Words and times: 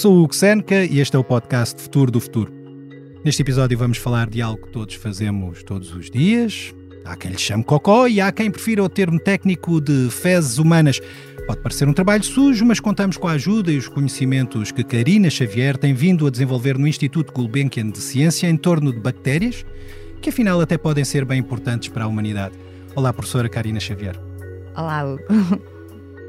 Sou 0.00 0.14
o 0.14 0.22
Hugo 0.22 0.34
Senca 0.34 0.82
e 0.86 0.98
este 0.98 1.14
é 1.14 1.18
o 1.18 1.22
podcast 1.22 1.78
Futuro 1.78 2.10
do 2.10 2.18
Futuro. 2.22 2.50
Neste 3.22 3.42
episódio 3.42 3.76
vamos 3.76 3.98
falar 3.98 4.30
de 4.30 4.40
algo 4.40 4.62
que 4.62 4.72
todos 4.72 4.94
fazemos 4.94 5.62
todos 5.62 5.94
os 5.94 6.10
dias. 6.10 6.74
Há 7.04 7.14
quem 7.18 7.32
lhe 7.32 7.36
chame 7.36 7.62
cocó 7.62 8.08
e 8.08 8.18
há 8.18 8.32
quem 8.32 8.50
prefira 8.50 8.82
o 8.82 8.88
termo 8.88 9.20
técnico 9.20 9.78
de 9.78 10.08
fezes 10.08 10.56
humanas. 10.56 10.98
Pode 11.46 11.60
parecer 11.60 11.86
um 11.86 11.92
trabalho 11.92 12.24
sujo, 12.24 12.64
mas 12.64 12.80
contamos 12.80 13.18
com 13.18 13.28
a 13.28 13.32
ajuda 13.32 13.70
e 13.70 13.76
os 13.76 13.88
conhecimentos 13.88 14.72
que 14.72 14.82
Karina 14.82 15.28
Xavier 15.28 15.76
tem 15.76 15.92
vindo 15.92 16.26
a 16.26 16.30
desenvolver 16.30 16.78
no 16.78 16.86
Instituto 16.86 17.30
Gulbenkian 17.30 17.90
de 17.90 17.98
Ciência 17.98 18.48
em 18.48 18.56
torno 18.56 18.94
de 18.94 19.00
bactérias, 19.00 19.66
que 20.22 20.30
afinal 20.30 20.62
até 20.62 20.78
podem 20.78 21.04
ser 21.04 21.26
bem 21.26 21.40
importantes 21.40 21.90
para 21.90 22.04
a 22.04 22.08
humanidade. 22.08 22.54
Olá, 22.94 23.12
professora 23.12 23.50
Karina 23.50 23.78
Xavier. 23.78 24.18
Olá, 24.74 25.04
Hugo. 25.04 25.60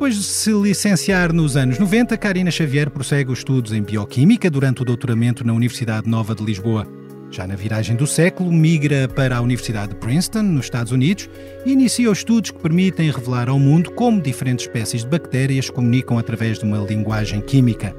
Depois 0.02 0.16
de 0.16 0.23
se 0.23 0.52
licenciar 0.52 1.32
nos 1.32 1.55
anos 1.55 1.78
90, 1.78 2.18
Karina 2.18 2.50
Xavier 2.50 2.90
prossegue 2.90 3.32
os 3.32 3.38
estudos 3.38 3.72
em 3.72 3.84
Bioquímica 3.84 4.50
durante 4.50 4.82
o 4.82 4.84
doutoramento 4.84 5.46
na 5.46 5.54
Universidade 5.54 6.10
Nova 6.10 6.34
de 6.34 6.44
Lisboa. 6.44 6.88
Já 7.30 7.46
na 7.46 7.55
viragem 7.55 7.96
do 7.96 8.08
século, 8.08 8.52
migra 8.52 9.08
para 9.08 9.38
a 9.38 9.41
Universidade 9.41 9.90
de 9.90 10.00
Princeton, 10.00 10.41
nos 10.41 10.66
Estados 10.66 10.91
Unidos, 10.91 11.30
e 11.68 11.72
inicia 11.72 12.10
os 12.10 12.18
estudos 12.18 12.50
que 12.50 12.58
permitem 12.58 13.12
revelar 13.12 13.48
ao 13.48 13.60
mundo 13.60 13.91
como 13.91 14.20
diferentes 14.20 14.66
espécies 14.66 15.04
de 15.04 15.08
bactérias 15.08 15.70
comunicam 15.70 16.18
através 16.18 16.58
de 16.58 16.66
uma 16.66 16.80
linguagem 16.80 17.40
química. 17.40 17.96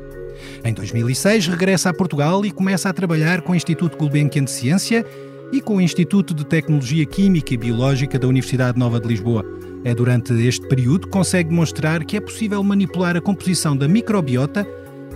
Em 0.65 0.75
2006, 0.75 1.47
regressa 1.47 1.91
a 1.91 1.95
Portugal 1.95 2.45
e 2.45 2.51
começa 2.51 2.89
a 2.89 2.93
trabalhar 2.93 3.43
com 3.43 3.53
o 3.53 3.55
Instituto 3.55 3.97
Gulbenkian 3.97 4.43
de 4.43 4.51
Ciência 4.51 5.07
e 5.53 5.61
com 5.61 5.77
o 5.77 5.81
Instituto 5.81 6.35
de 6.35 6.45
Tecnologia 6.45 7.07
Química 7.07 7.55
e 7.55 7.57
Biológica 7.57 8.19
da 8.19 8.27
Universidade 8.27 8.77
Nova 8.77 8.99
de 8.99 9.07
Lisboa. 9.07 9.47
É 9.85 9.95
durante 9.95 10.33
este 10.35 10.67
período 10.69 11.07
que 11.07 11.13
consegue 11.13 11.49
demonstrar 11.49 12.05
que 12.05 12.17
é 12.17 12.21
possível 12.21 12.63
manipular 12.63 13.17
a 13.17 13.21
composição 13.21 13.77
da 13.77 13.89
microbiota 13.89 14.67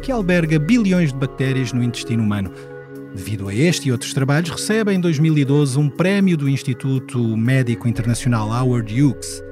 que 0.03 0.11
alberga 0.11 0.59
bilhões 0.59 1.13
de 1.13 1.19
bactérias 1.19 1.73
no 1.73 1.83
intestino 1.83 2.23
humano. 2.23 2.51
Devido 3.15 3.49
a 3.49 3.55
este 3.55 3.89
e 3.89 3.93
outros 3.93 4.13
trabalhos, 4.13 4.51
recebe 4.51 4.93
em 4.93 5.01
2012 5.01 5.79
um 5.79 5.89
prémio 5.89 6.37
do 6.37 6.49
Instituto 6.49 7.19
Médico 7.37 7.89
Internacional 7.89 8.51
Howard 8.51 9.03
Hughes. 9.03 9.43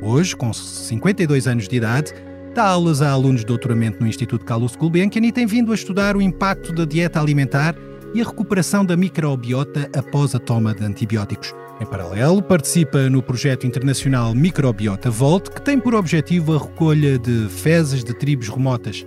Hoje, 0.00 0.34
com 0.34 0.52
52 0.52 1.46
anos 1.46 1.68
de 1.68 1.76
idade, 1.76 2.12
dá 2.54 2.64
aulas 2.64 3.00
a 3.00 3.10
alunos 3.10 3.42
de 3.42 3.46
doutoramento 3.46 4.00
no 4.00 4.08
Instituto 4.08 4.44
Carlos 4.44 4.74
Gulbenkian 4.74 5.24
e 5.24 5.30
tem 5.30 5.46
vindo 5.46 5.70
a 5.70 5.74
estudar 5.74 6.16
o 6.16 6.22
impacto 6.22 6.72
da 6.72 6.84
dieta 6.84 7.20
alimentar 7.20 7.76
e 8.14 8.20
a 8.20 8.24
recuperação 8.24 8.84
da 8.84 8.96
microbiota 8.96 9.88
após 9.96 10.34
a 10.34 10.38
toma 10.38 10.74
de 10.74 10.84
antibióticos. 10.84 11.54
Em 11.82 11.86
paralelo, 11.86 12.40
participa 12.40 13.10
no 13.10 13.20
projeto 13.20 13.66
internacional 13.66 14.32
Microbiota 14.36 15.10
Volt, 15.10 15.48
que 15.48 15.60
tem 15.60 15.80
por 15.80 15.96
objetivo 15.96 16.54
a 16.54 16.58
recolha 16.58 17.18
de 17.18 17.48
fezes 17.48 18.04
de 18.04 18.14
tribos 18.14 18.48
remotas. 18.48 19.04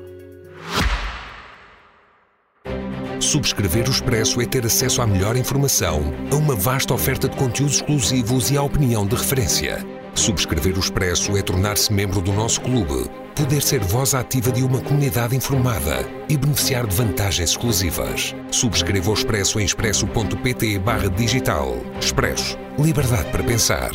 Subscrever 3.18 3.88
o 3.88 3.92
Expresso 3.92 4.42
é 4.42 4.46
ter 4.46 4.66
acesso 4.66 5.02
à 5.02 5.08
melhor 5.08 5.38
informação, 5.38 6.14
a 6.30 6.36
uma 6.36 6.53
vasta 6.53 6.94
oferta 6.94 7.30
de 7.30 7.38
conteúdos 7.38 7.76
exclusivos 7.76 8.52
e 8.52 8.58
à 8.58 8.62
opinião 8.62 9.08
de 9.08 9.16
referência. 9.16 9.94
Subscrever 10.16 10.77
o 10.77 10.80
Expresso 10.80 11.35
é 11.38 11.41
tornar-se 11.41 11.91
membro 11.91 12.21
do 12.21 12.31
nosso 12.31 12.61
clube, 12.61 13.09
poder 13.35 13.61
ser 13.61 13.81
voz 13.81 14.16
ativa 14.16 14.49
de 14.49 14.63
uma 14.63 14.81
comunidade 14.81 15.35
informada 15.35 16.07
e 16.30 16.38
beneficiar 16.38 16.88
de 16.88 16.95
vantagens 16.95 17.52
exclusivas. 17.52 18.33
Subscreva 18.49 19.11
o 19.11 19.13
Expresso 19.13 19.59
em 19.59 19.66
expresso.pt 19.66 20.80
barra 20.80 21.09
digital. 21.09 21.75
Expresso. 21.99 22.57
Liberdade 22.80 23.30
para 23.30 23.44
pensar. 23.44 23.91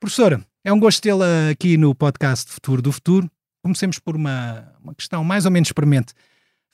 Professora, 0.00 0.42
é 0.64 0.72
um 0.72 0.80
gosto 0.80 1.02
tê-la 1.02 1.50
aqui 1.52 1.76
no 1.76 1.94
podcast 1.94 2.50
Futuro 2.50 2.80
do 2.80 2.90
Futuro. 2.90 3.30
Comecemos 3.62 3.98
por 3.98 4.16
uma, 4.16 4.72
uma 4.82 4.94
questão 4.94 5.22
mais 5.22 5.44
ou 5.44 5.50
menos 5.50 5.68
experimente. 5.68 6.14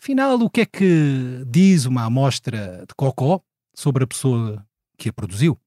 Afinal, 0.01 0.39
o 0.39 0.49
que 0.49 0.61
é 0.61 0.67
que 0.67 1.43
diz 1.45 1.87
uma 1.87 2.05
amostra 2.05 2.85
de 2.89 2.95
cocó 2.97 3.41
sobre 3.75 4.05
a 4.05 4.07
pessoa 4.07 4.65
que 4.97 5.09
a 5.09 5.13
produziu? 5.13 5.59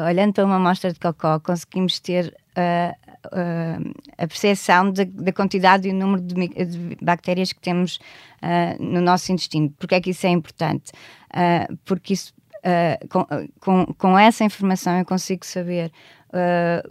Olhando 0.00 0.32
para 0.32 0.44
uma 0.44 0.56
amostra 0.56 0.92
de 0.92 0.98
cocó, 0.98 1.38
conseguimos 1.40 2.00
ter 2.00 2.34
uh, 2.56 3.12
uh, 3.26 3.94
a 4.16 4.26
percepção 4.26 4.92
da 4.92 5.32
quantidade 5.32 5.88
e 5.88 5.92
o 5.92 5.94
número 5.94 6.22
de, 6.22 6.34
de 6.48 6.96
bactérias 7.02 7.52
que 7.52 7.60
temos 7.60 7.96
uh, 8.42 8.82
no 8.82 9.00
nosso 9.00 9.32
intestino. 9.32 9.70
Porquê 9.78 9.96
é 9.96 10.00
que 10.00 10.10
isso 10.10 10.26
é 10.26 10.30
importante? 10.30 10.92
porque 11.86 12.12
isso, 12.12 12.34
com, 13.08 13.26
com, 13.58 13.86
com, 13.94 14.18
essa 14.18 14.44
informação 14.44 14.98
eu 14.98 15.04
consigo 15.06 15.46
saber 15.46 15.90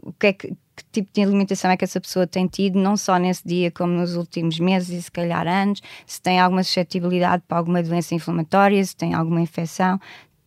o 0.01 0.11
que 0.13 0.27
é 0.27 0.33
que, 0.33 0.47
que 0.47 0.83
tipo 0.91 1.11
de 1.13 1.21
alimentação 1.21 1.69
é 1.69 1.77
que 1.77 1.83
essa 1.83 2.01
pessoa 2.01 2.25
tem 2.25 2.47
tido, 2.47 2.79
não 2.79 2.97
só 2.97 3.17
nesse 3.17 3.47
dia, 3.47 3.69
como 3.69 3.93
nos 3.93 4.15
últimos 4.15 4.59
meses 4.59 4.89
e 4.89 4.99
se 4.99 5.11
calhar 5.11 5.47
anos, 5.47 5.79
se 6.07 6.19
tem 6.19 6.39
alguma 6.39 6.63
suscetibilidade 6.63 7.43
para 7.47 7.59
alguma 7.59 7.83
doença 7.83 8.15
inflamatória, 8.15 8.83
se 8.83 8.95
tem 8.95 9.13
alguma 9.13 9.41
infecção, 9.41 9.99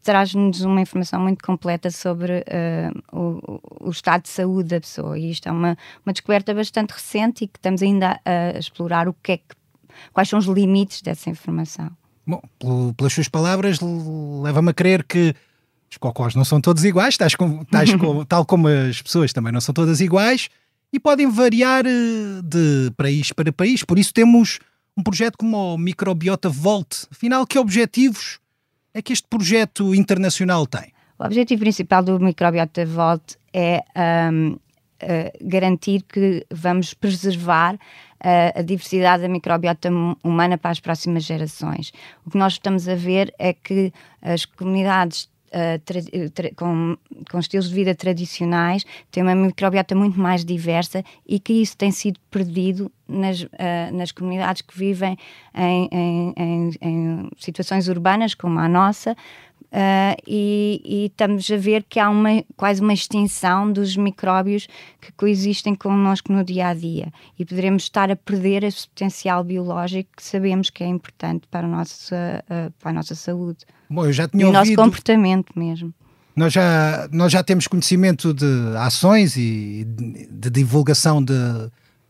traz-nos 0.05 0.61
uma 0.61 0.81
informação 0.81 1.21
muito 1.21 1.43
completa 1.43 1.91
sobre 1.91 2.33
uh, 2.41 3.19
o, 3.19 3.61
o, 3.89 3.91
estado 3.91 4.23
de 4.23 4.29
saúde 4.29 4.69
da 4.69 4.81
pessoa. 4.81 5.19
E 5.19 5.31
isto 5.31 5.49
é 5.49 5.53
uma, 5.53 5.77
uma 6.05 6.13
descoberta 6.13 6.55
bastante 6.55 6.93
recente 6.93 7.45
e 7.45 7.49
que 7.49 7.59
estamos 7.59 7.83
ainda 7.83 8.21
a, 8.25 8.57
a 8.57 8.59
explorar 8.59 9.09
o 9.09 9.15
que 9.15 9.33
é 9.33 9.37
que, 9.39 9.57
quais 10.13 10.29
são 10.29 10.39
os 10.39 10.45
limites 10.45 11.03
dessa 11.03 11.31
informação. 11.31 11.91
Bom, 12.27 12.41
pelas 12.97 13.13
suas 13.13 13.29
palavras, 13.29 13.79
leva-me 14.43 14.71
a 14.71 14.75
crer 14.75 15.05
que 15.05 15.35
os 15.91 15.97
cocós 15.97 16.35
não 16.35 16.45
são 16.45 16.61
todos 16.61 16.85
iguais, 16.85 17.17
tais 17.17 17.35
como, 17.35 17.65
tais 17.65 17.93
como, 17.97 18.25
tal 18.25 18.45
como 18.45 18.69
as 18.69 19.01
pessoas 19.01 19.33
também 19.33 19.53
não 19.53 19.61
são 19.61 19.75
todas 19.75 20.01
iguais 20.01 20.49
e 20.93 21.01
podem 21.01 21.29
variar 21.29 21.85
eh, 21.87 22.43
de 22.43 22.93
país 22.97 23.33
para 23.33 23.53
país. 23.53 23.83
Por 23.83 23.99
isso 23.99 24.13
temos 24.13 24.61
um 24.97 25.03
projeto 25.03 25.37
como 25.37 25.75
o 25.75 25.79
Microbiota 25.79 26.49
Volt. 26.49 27.07
Afinal, 27.11 27.47
que 27.47 27.59
objetivos 27.59 28.39
é 28.95 29.03
que 29.03 29.13
este 29.13 29.27
projeto 29.29 29.95
internacional 29.95 30.67
tem? 30.67 30.93
O 31.19 31.25
objetivo 31.25 31.61
principal 31.61 32.03
do 32.03 32.19
Microbiota 32.21 32.87
Vault 32.87 33.37
é 33.53 33.83
um, 34.33 34.53
uh, 34.53 34.59
garantir 35.43 36.03
que 36.03 36.47
vamos 36.51 36.95
preservar 36.95 37.75
uh, 37.75 37.79
a 38.59 38.63
diversidade 38.63 39.23
da 39.23 39.29
microbiota 39.29 39.91
humana 40.23 40.57
para 40.57 40.71
as 40.71 40.81
próximas 40.81 41.25
gerações. 41.25 41.93
O 42.25 42.31
que 42.31 42.39
nós 42.39 42.55
estamos 42.55 42.89
a 42.89 42.95
ver 42.95 43.35
é 43.39 43.53
que 43.53 43.93
as 44.23 44.45
comunidades 44.45 45.29
uh, 45.55 46.55
com, 46.57 46.97
com 47.31 47.39
estilos 47.39 47.69
de 47.69 47.75
vida 47.75 47.95
tradicionais 47.95 48.85
têm 49.11 49.23
uma 49.23 49.35
microbiota 49.35 49.95
muito 49.95 50.19
mais 50.19 50.45
diversa 50.45 51.05
e 51.27 51.39
que 51.39 51.53
isso 51.55 51.77
tem 51.77 51.91
sido 51.91 52.19
perdido 52.31 52.91
nas, 53.09 53.43
uh, 53.43 53.49
nas 53.93 54.13
comunidades 54.13 54.63
que 54.63 54.77
vivem 54.77 55.17
em, 55.55 55.89
em, 55.93 56.35
em, 56.37 56.71
em 56.81 57.31
situações 57.39 57.89
urbanas 57.89 58.35
como 58.35 58.59
a 58.59 58.69
nossa, 58.69 59.17
Uh, 59.75 60.15
e, 60.25 60.81
e, 60.85 61.07
estamos 61.07 61.51
a 61.51 61.57
ver 61.57 61.85
que 61.89 61.99
há 61.99 62.09
uma, 62.09 62.45
quase 62.57 62.81
uma 62.81 62.95
extinção 62.95 63.73
dos 63.73 63.97
micróbios 63.97 64.69
que 65.01 65.11
coexistem 65.17 65.75
connosco 65.75 66.33
no 66.33 66.45
dia 66.45 66.69
a 66.69 66.75
dia 66.75 67.13
e 67.37 67.45
poderemos 67.45 67.83
estar 67.83 68.09
a 68.09 68.15
perder 68.15 68.63
esse 68.63 68.87
potencial 68.87 69.43
biológico 69.43 70.11
que 70.17 70.23
sabemos 70.23 70.71
que 70.71 70.85
é 70.85 70.87
importante 70.87 71.49
para 71.51 71.67
a 71.67 71.69
nossa, 71.69 72.45
uh, 72.45 72.73
para 72.79 72.91
a 72.91 72.93
nossa 72.93 73.17
saúde. 73.17 73.65
Bom, 73.91 74.07
eu 74.07 74.13
já 74.13 74.29
tinha 74.29 74.43
e 74.43 74.45
ouvido... 74.45 74.57
o 74.57 74.61
nosso 74.61 74.77
comportamento 74.77 75.59
mesmo. 75.59 75.93
Nós 76.37 76.53
já, 76.53 77.09
nós 77.11 77.33
já 77.33 77.43
temos 77.43 77.67
conhecimento 77.67 78.33
de 78.33 78.77
ações 78.79 79.37
e 79.37 79.85
de 80.31 80.51
divulgação 80.51 81.21
de, 81.21 81.35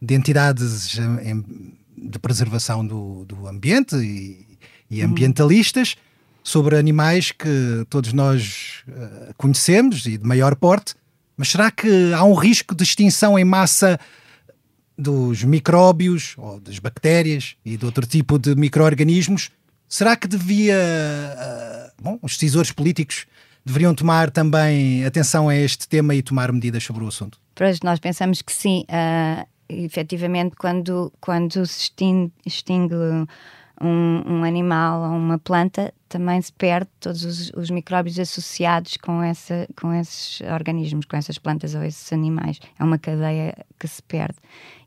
de 0.03 0.15
entidades 0.15 1.01
de 1.97 2.19
preservação 2.19 2.87
do, 2.87 3.25
do 3.25 3.49
ambiente 3.49 3.97
e, 3.97 4.59
e 4.91 5.03
uhum. 5.03 5.09
ambientalistas. 5.09 5.95
Uhum 5.95 6.14
sobre 6.45 6.77
animais 6.77 7.33
que 7.33 7.87
todos 7.89 8.13
nós 8.13 8.85
uh, 8.87 9.35
conhecemos 9.39 10.05
e 10.05 10.19
de 10.19 10.27
maior 10.27 10.55
porte, 10.55 10.95
mas 11.37 11.49
será 11.49 11.71
que 11.71 12.13
há 12.13 12.23
um 12.23 12.35
risco 12.35 12.75
de 12.75 12.85
extinção 12.85 13.39
em 13.39 13.45
massa 13.45 13.99
dos 14.97 15.43
micróbios 15.43 16.35
ou 16.37 16.61
das 16.61 16.79
bactérias 16.79 17.57
e 17.65 17.79
de 17.79 17.85
outro 17.85 18.07
tipo 18.07 18.39
de 18.39 18.55
micro-organismos? 18.55 19.51
Será 19.89 20.17
que 20.17 20.29
devia. 20.29 20.77
Uh, 20.77 22.03
bom, 22.03 22.19
os 22.23 22.35
decisores 22.35 22.71
políticos 22.71 23.27
deveriam 23.65 23.95
tomar 23.95 24.31
também 24.31 25.05
atenção 25.05 25.49
a 25.49 25.57
este 25.57 25.89
tema 25.89 26.15
e 26.15 26.23
tomar 26.23 26.53
medidas 26.53 26.85
sobre 26.85 27.03
o 27.03 27.09
assunto? 27.09 27.41
Pois 27.55 27.81
nós 27.81 27.99
pensamos 27.99 28.43
que 28.43 28.53
sim. 28.53 28.85
Uh, 28.89 29.47
efetivamente, 29.69 30.57
quando, 30.57 31.11
quando 31.21 31.65
se 31.67 31.85
extingue, 31.85 32.33
extingue 32.45 32.95
um, 33.81 34.23
um, 34.27 34.45
animal 34.45 35.03
ou 35.03 35.17
uma 35.17 35.39
planta, 35.39 35.93
também 36.09 36.41
se 36.41 36.53
perde 36.53 36.89
todos 37.01 37.25
os, 37.25 37.51
os, 37.57 37.71
micróbios 37.71 38.19
associados 38.19 38.97
com, 38.97 39.23
essa, 39.23 39.67
com 39.81 39.93
esses 39.93 40.41
organismos, 40.43 41.07
com 41.07 41.17
essas 41.17 41.39
plantas 41.39 41.75
ou 41.75 41.83
esses 41.83 42.13
animais. 42.13 42.61
É 42.79 42.85
uma 42.85 42.99
cadeia 42.99 43.55
que 43.79 43.89
se 43.89 44.03
perde. 44.03 44.37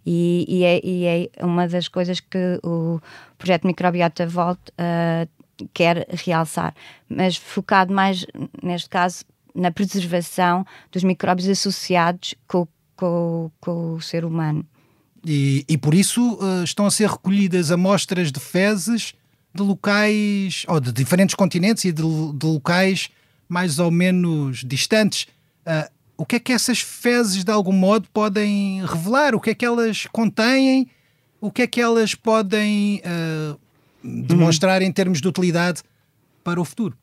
E, 0.05 0.45
e, 0.47 0.63
é, 0.63 0.81
e 0.85 1.05
é, 1.05 1.45
uma 1.45 1.67
das 1.67 1.87
coisas 1.87 2.19
que 2.19 2.59
o 2.63 2.99
projeto 3.37 3.67
Microbiota 3.67 4.25
Volt 4.25 4.59
uh, 4.69 5.67
quer 5.73 6.07
realçar, 6.09 6.73
mas 7.09 7.35
focado 7.35 7.93
mais, 7.93 8.25
neste 8.63 8.89
caso, 8.89 9.25
na 9.53 9.71
preservação 9.71 10.65
dos 10.91 11.03
micróbios 11.03 11.49
associados 11.49 12.35
com, 12.47 12.67
com, 12.95 13.51
com 13.59 13.93
o 13.95 14.01
ser 14.01 14.23
humano 14.23 14.65
E, 15.25 15.65
e 15.67 15.77
por 15.77 15.93
isso 15.93 16.35
uh, 16.35 16.63
estão 16.63 16.85
a 16.85 16.91
ser 16.91 17.09
recolhidas 17.09 17.71
amostras 17.71 18.31
de 18.31 18.39
fezes 18.39 19.13
de 19.53 19.63
locais, 19.63 20.63
ou 20.67 20.79
de 20.79 20.91
diferentes 20.91 21.35
continentes 21.35 21.83
e 21.85 21.91
de, 21.91 22.01
de 22.01 22.45
locais 22.45 23.09
mais 23.49 23.79
ou 23.79 23.89
menos 23.89 24.63
distantes. 24.63 25.23
Uh, 25.65 25.89
o 26.17 26.25
que 26.25 26.37
é 26.37 26.39
que 26.39 26.51
essas 26.51 26.79
fezes, 26.79 27.43
de 27.43 27.51
algum 27.51 27.71
modo, 27.71 28.07
podem 28.13 28.85
revelar? 28.85 29.35
O 29.35 29.39
que 29.39 29.51
é 29.51 29.55
que 29.55 29.65
elas 29.65 30.07
contêm? 30.11 30.89
O 31.39 31.51
que 31.51 31.61
é 31.61 31.67
que 31.67 31.79
elas 31.79 32.15
podem 32.15 33.01
uh, 33.05 33.59
demonstrar 34.03 34.81
uhum. 34.81 34.87
em 34.87 34.91
termos 34.91 35.21
de 35.21 35.27
utilidade 35.27 35.81
para 36.43 36.59
o 36.59 36.65
futuro? 36.65 36.97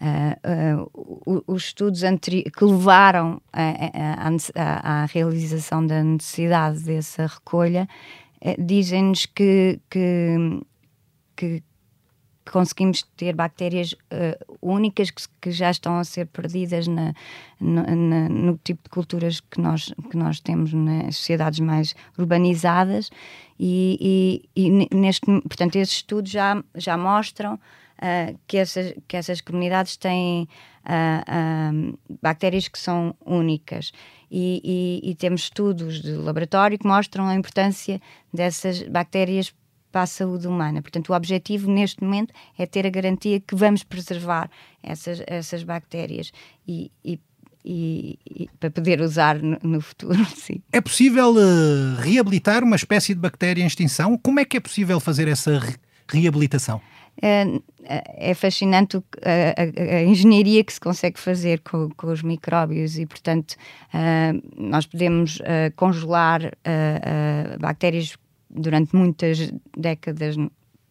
Uh, 0.00 0.86
uh, 1.26 1.44
os 1.48 1.64
estudos 1.64 2.02
que 2.22 2.64
levaram 2.64 3.42
à 3.52 5.06
realização 5.12 5.84
da 5.84 6.04
necessidade 6.04 6.84
dessa 6.84 7.26
recolha 7.26 7.88
eh, 8.40 8.56
dizem-nos 8.58 9.26
que, 9.26 9.80
que, 9.90 10.62
que, 11.36 11.62
conseguimos 12.50 13.02
ter 13.14 13.34
bactérias 13.34 13.92
uh, 13.92 14.56
únicas 14.62 15.10
que, 15.10 15.22
que, 15.38 15.50
já 15.50 15.70
estão 15.70 15.98
a 15.98 16.04
ser 16.04 16.26
perdidas 16.26 16.86
na, 16.86 17.12
na, 17.60 18.28
no, 18.28 18.58
tipo 18.64 18.84
de 18.84 18.88
culturas 18.88 19.40
que 19.40 19.60
nós, 19.60 19.92
que 20.10 20.16
nós 20.16 20.40
temos 20.40 20.72
nas 20.72 21.16
sociedades 21.16 21.60
mais 21.60 21.94
urbanizadas 22.16 23.10
e, 23.60 24.48
e, 24.56 24.64
e 24.64 24.96
neste, 24.96 25.26
portanto, 25.26 25.76
esses 25.76 25.96
estudos 25.96 26.30
já, 26.30 26.62
já 26.74 26.96
mostram 26.96 27.60
uh, 27.98 28.38
que, 28.46 28.56
essas, 28.56 28.94
que 29.06 29.16
essas 29.16 29.40
comunidades 29.40 29.96
têm 29.96 30.48
uh, 30.84 31.92
uh, 31.92 31.98
bactérias 32.22 32.68
que 32.68 32.78
são 32.78 33.14
únicas. 33.24 33.92
E, 34.30 34.60
e, 35.02 35.10
e, 35.10 35.14
temos 35.14 35.42
estudos 35.42 36.02
de 36.02 36.12
laboratório 36.12 36.78
que 36.78 36.86
mostram 36.86 37.26
a 37.26 37.34
importância 37.34 38.00
dessas 38.32 38.82
bactérias 38.82 39.54
para 39.90 40.02
a 40.02 40.06
saúde 40.06 40.46
humana. 40.46 40.82
Portanto, 40.82 41.10
o 41.10 41.16
objetivo 41.16 41.70
neste 41.70 42.04
momento 42.04 42.34
é 42.58 42.66
ter 42.66 42.86
a 42.86 42.90
garantia 42.90 43.40
que 43.40 43.54
vamos 43.54 43.82
preservar 43.82 44.50
essas, 44.82 45.22
essas 45.26 45.62
bactérias 45.62 46.30
e, 46.66 46.90
e 47.04 47.18
e, 47.64 48.18
e, 48.24 48.48
para 48.58 48.70
poder 48.70 49.00
usar 49.00 49.42
no, 49.42 49.58
no, 49.62 49.80
futuro. 49.80 50.24
Sim. 50.34 50.62
É 50.72 50.80
possível 50.80 51.32
uh, 51.32 51.96
reabilitar 52.00 52.64
uma 52.64 52.76
espécie 52.76 53.14
de 53.14 53.20
bactéria 53.20 53.62
em 53.62 53.66
extinção? 53.66 54.16
Como 54.16 54.40
é 54.40 54.44
que 54.44 54.56
é 54.56 54.60
possível 54.60 54.98
fazer 54.98 55.28
essa 55.28 55.58
re 55.58 55.74
reabilitação? 56.10 56.80
É, 57.20 57.60
é 58.30 58.34
fascinante 58.34 58.96
a, 58.96 59.00
a, 59.00 59.96
a, 59.96 60.02
engenharia 60.04 60.62
que 60.62 60.72
se 60.72 60.80
consegue 60.80 61.18
fazer 61.18 61.60
com, 61.60 61.88
com 61.96 62.12
os 62.12 62.22
micróbios 62.22 62.96
e, 62.96 63.06
portanto, 63.06 63.56
uh, 63.92 64.40
nós 64.56 64.86
podemos 64.86 65.40
uh, 65.40 65.74
congelar 65.74 66.44
uh, 66.44 67.58
bactérias 67.58 68.16
durante 68.48 68.94
muitas 68.94 69.52
décadas 69.76 70.36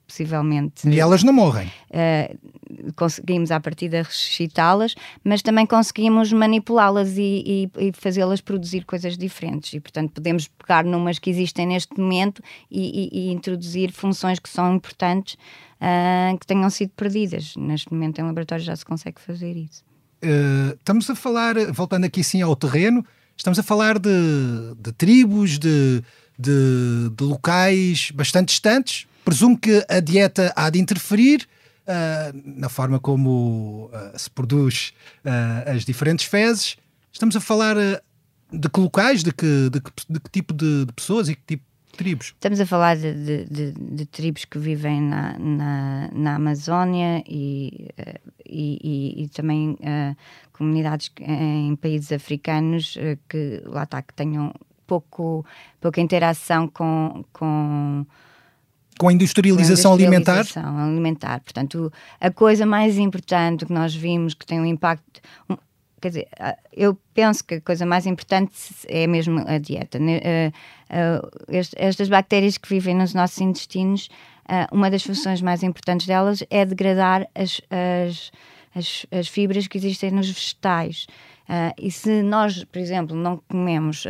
possivelmente. 0.08 0.88
E 0.88 1.00
elas 1.00 1.24
não 1.24 1.34
morrem. 1.34 1.70
Uh, 1.90 2.94
conseguimos, 2.96 3.52
à 3.52 3.60
partida, 3.60 4.02
ressuscitá-las, 4.02 4.96
mas 5.24 5.42
também 5.42 5.66
conseguimos 5.66 6.32
manipulá-las 6.32 7.18
e, 7.18 7.70
e, 7.78 7.88
e 7.88 7.92
fazê-las 7.94 8.40
produzir 8.40 8.86
coisas 8.86 9.18
diferentes. 9.18 9.74
E, 9.74 9.80
portanto, 9.80 10.12
podemos 10.14 10.48
pegar 10.48 10.86
numas 10.86 11.20
que 11.20 11.30
existem 11.30 11.68
neste 11.68 12.00
momento 12.00 12.42
e, 12.72 13.10
e 13.12 13.32
introduzir 13.32 13.92
funções 13.92 14.40
que 14.40 14.50
são 14.50 14.76
importantes 14.76 15.36
uh, 15.82 16.38
que 16.40 16.48
tenham 16.48 16.70
sido 16.70 16.92
perdidas. 16.96 17.56
Neste 17.58 17.92
momento, 17.92 18.20
em 18.20 18.24
laboratório, 18.24 18.64
já 18.64 18.76
se 18.76 18.86
consegue 18.86 19.20
fazer 19.20 19.56
isso. 19.58 19.84
Uh, 20.24 20.74
estamos 20.74 21.10
a 21.10 21.16
falar, 21.16 21.56
voltando 21.74 22.06
aqui 22.06 22.24
sim 22.24 22.42
ao 22.42 22.56
terreno, 22.56 23.06
estamos 23.36 23.60
a 23.60 23.64
falar 23.64 24.00
de, 24.00 24.10
de 24.80 24.92
tribos, 24.94 25.60
de 25.60 26.02
de, 26.38 27.10
de 27.16 27.24
locais 27.24 28.12
bastante 28.12 28.50
distantes. 28.50 29.07
Presumo 29.28 29.60
que 29.60 29.86
a 29.90 30.00
dieta 30.00 30.54
há 30.56 30.70
de 30.70 30.80
interferir 30.80 31.46
uh, 31.86 32.42
na 32.46 32.70
forma 32.70 32.98
como 32.98 33.92
uh, 33.92 34.18
se 34.18 34.30
produz 34.30 34.94
uh, 35.26 35.70
as 35.70 35.84
diferentes 35.84 36.24
fezes. 36.24 36.78
Estamos 37.12 37.36
a 37.36 37.42
falar 37.42 37.76
de 38.50 38.70
que 38.70 38.80
locais, 38.80 39.24
de 39.24 39.34
que, 39.34 39.70
de 39.70 39.82
que, 39.82 39.92
de 40.08 40.20
que 40.22 40.30
tipo 40.30 40.54
de, 40.54 40.86
de, 40.86 40.94
pessoas 40.94 41.28
e 41.28 41.36
que 41.36 41.42
tipo 41.46 41.64
de 41.92 41.98
tribos? 41.98 42.28
Estamos 42.28 42.62
a 42.62 42.66
falar 42.66 42.96
de, 42.96 43.44
de, 43.50 44.06
tribos 44.06 44.46
que 44.46 44.58
vivem 44.58 45.02
na, 45.02 45.38
na, 45.38 46.10
na 46.14 46.36
Amazónia 46.36 47.22
e, 47.28 47.90
e, 48.46 48.80
e, 48.82 49.24
e 49.24 49.28
também 49.28 49.78
comunidades 50.54 51.12
em 51.20 51.76
países 51.76 52.14
africanos 52.14 52.98
que 53.28 53.62
lá 53.66 53.84
está, 53.84 54.02
que 54.02 54.14
tenham 54.14 54.54
pouco, 54.86 55.46
pouca 55.82 56.00
interação 56.00 56.70
com, 56.70 57.26
com 57.34 58.06
com 58.98 59.08
a 59.08 59.14
industrialização, 59.14 59.92
com 59.92 60.02
a 60.02 60.06
industrialização 60.06 60.74
alimentar? 60.74 60.90
alimentar. 60.90 61.40
Portanto, 61.42 61.92
a 62.20 62.32
coisa 62.32 62.66
mais 62.66 62.98
importante 62.98 63.66
que 63.66 63.74
nós 63.74 63.96
vimos 63.96 64.34
que 64.34 64.46
tem 64.46 64.60
um 64.60 64.66
impacto. 64.66 65.22
Quer 66.00 66.10
dizer, 66.10 66.28
eu 66.72 66.98
penso 67.14 67.44
que 67.44 67.56
a 67.56 67.62
coisa 67.62 67.86
mais 67.86 68.06
importante 68.06 68.54
é 68.88 69.08
mesmo 69.08 69.44
a 69.48 69.58
dieta. 69.58 69.98
Uh, 69.98 70.52
uh, 70.52 71.30
estas 71.76 72.08
bactérias 72.08 72.58
que 72.58 72.70
vivem 72.70 72.96
nos 72.96 73.16
nossos 73.16 73.42
intestinos, 73.42 74.08
uh, 74.48 74.76
uma 74.76 74.92
das 74.92 75.04
funções 75.04 75.42
mais 75.42 75.64
importantes 75.64 76.06
delas 76.06 76.44
é 76.52 76.64
degradar 76.66 77.28
as, 77.34 77.62
as, 77.72 78.32
as, 78.76 79.06
as 79.12 79.28
fibras 79.28 79.66
que 79.66 79.78
existem 79.78 80.12
nos 80.12 80.30
vegetais. 80.30 81.08
Uh, 81.48 81.74
e 81.78 81.90
se 81.90 82.22
nós, 82.22 82.64
por 82.66 82.80
exemplo, 82.80 83.16
não 83.16 83.42
comemos 83.48 84.06
uh, 84.06 84.10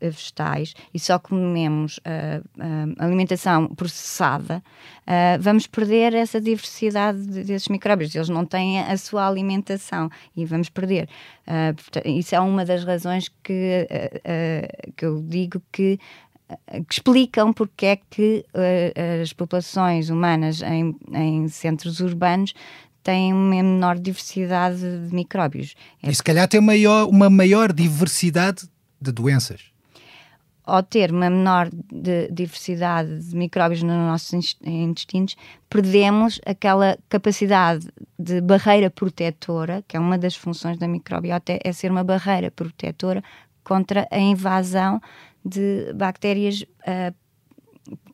vegetais 0.00 0.74
e 0.92 0.98
só 0.98 1.18
comemos 1.18 2.00
alimentação 2.98 3.68
processada, 3.68 4.62
vamos 5.40 5.66
perder 5.66 6.14
essa 6.14 6.40
diversidade 6.40 7.18
desses 7.44 7.68
micróbios. 7.68 8.14
Eles 8.14 8.28
não 8.28 8.44
têm 8.44 8.80
a 8.80 8.96
sua 8.96 9.28
alimentação 9.28 10.10
e 10.36 10.44
vamos 10.44 10.68
perder. 10.68 11.08
isso 12.04 12.34
é 12.34 12.40
uma 12.40 12.64
das 12.64 12.84
razões 12.84 13.28
que, 13.42 13.86
que 14.96 15.04
eu 15.04 15.22
digo 15.22 15.60
que 15.70 15.98
que 16.88 16.94
explicam 16.94 17.52
porque 17.52 17.86
é 17.86 17.96
que 17.96 18.44
uh, 18.54 19.22
as 19.22 19.32
populações 19.32 20.10
humanas 20.10 20.62
em, 20.62 20.96
em, 21.12 21.48
centros 21.48 22.00
urbanos 22.00 22.54
têm 23.04 23.32
uma 23.32 23.62
menor 23.62 23.98
diversidade 23.98 24.80
de 24.80 25.14
micróbios. 25.14 25.74
É 26.02 26.10
e 26.10 26.14
se 26.14 26.22
calhar 26.22 26.48
tem 26.48 26.60
maior, 26.60 27.06
uma 27.06 27.30
maior 27.30 27.72
diversidade 27.72 28.66
de 29.00 29.12
doenças. 29.12 29.60
Ao 30.64 30.82
ter 30.82 31.12
uma 31.12 31.28
menor 31.28 31.68
de 31.92 32.28
diversidade 32.32 33.20
de 33.20 33.36
micróbios 33.36 33.82
nos 33.82 33.94
nossos 33.94 34.56
intestinos, 34.64 35.36
perdemos 35.68 36.40
aquela 36.46 36.96
capacidade 37.10 37.86
de 38.18 38.40
barreira 38.40 38.90
protetora, 38.90 39.84
que 39.86 39.94
é 39.94 40.00
uma 40.00 40.16
das 40.16 40.34
funções 40.34 40.78
da 40.78 40.88
microbiota, 40.88 41.58
é 41.62 41.72
ser 41.72 41.90
uma 41.90 42.02
barreira 42.02 42.50
protetora 42.50 43.22
contra 43.62 44.08
a 44.10 44.18
invasão 44.18 45.02
de 45.44 45.92
bactérias 45.92 46.62
uh, 46.62 47.14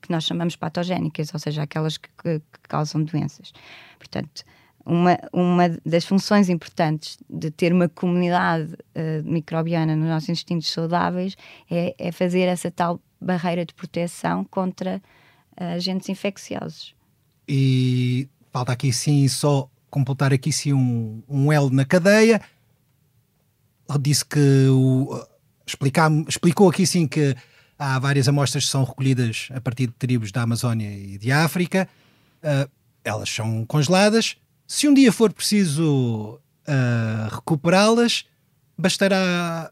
que 0.03 0.11
nós 0.11 0.25
chamamos 0.25 0.57
patogénicas, 0.57 1.33
ou 1.33 1.39
seja, 1.39 1.63
aquelas 1.63 1.97
que, 1.97 2.09
que, 2.21 2.41
que 2.41 2.61
causam 2.69 3.05
doenças. 3.05 3.53
Portanto, 3.97 4.43
uma, 4.85 5.19
uma 5.33 5.69
das 5.85 6.05
funções 6.05 6.49
importantes 6.49 7.19
de 7.29 7.51
ter 7.51 7.73
uma 7.73 7.89
comunidade 7.89 8.73
uh, 8.73 9.23
microbiana 9.25 9.95
nos 9.95 10.09
nossos 10.09 10.29
intestinos 10.29 10.69
saudáveis 10.69 11.37
é, 11.71 11.95
é, 11.99 12.13
fazer 12.13 12.43
essa 12.43 12.71
tal 12.71 13.01
barreira 13.21 13.65
de 13.65 13.75
proteção 13.75 14.45
contra 14.45 15.03
uh, 15.61 15.65
agentes 15.77 16.09
infecciosos. 16.09 16.95
E 17.47 18.29
falta 18.53 18.73
aqui 18.73 18.93
sim 18.93 19.27
só 19.29 19.69
completar 19.91 20.33
aqui 20.33 20.53
sim 20.53 20.73
um, 20.73 21.23
um 21.29 21.53
elo 21.53 21.71
na 21.71 21.85
cadeia. 21.85 22.41
Disse 24.01 24.25
que 24.25 24.69
o, 24.69 25.21
explicar, 25.67 26.11
explicou 26.29 26.69
aqui 26.69 26.87
sim 26.87 27.09
que 27.09 27.35
há 27.79 27.99
várias 27.99 28.29
amostras 28.29 28.65
que 28.65 28.71
são 28.71 28.85
recolhidas 28.85 29.49
a 29.53 29.61
partir 29.61 29.89
de 29.89 29.95
tribos 29.95 30.31
da 30.31 30.43
Amazónia 30.43 30.91
e 30.91 31.19
de 31.19 31.33
África. 31.33 31.89
Uh, 32.43 32.71
elas 33.05 33.31
são 33.31 33.65
congeladas, 33.67 34.37
se 34.71 34.87
um 34.87 34.95
dia 34.95 35.11
for 35.11 35.33
preciso 35.33 36.39
uh, 36.69 37.35
recuperá-las, 37.35 38.25
bastará 38.79 39.69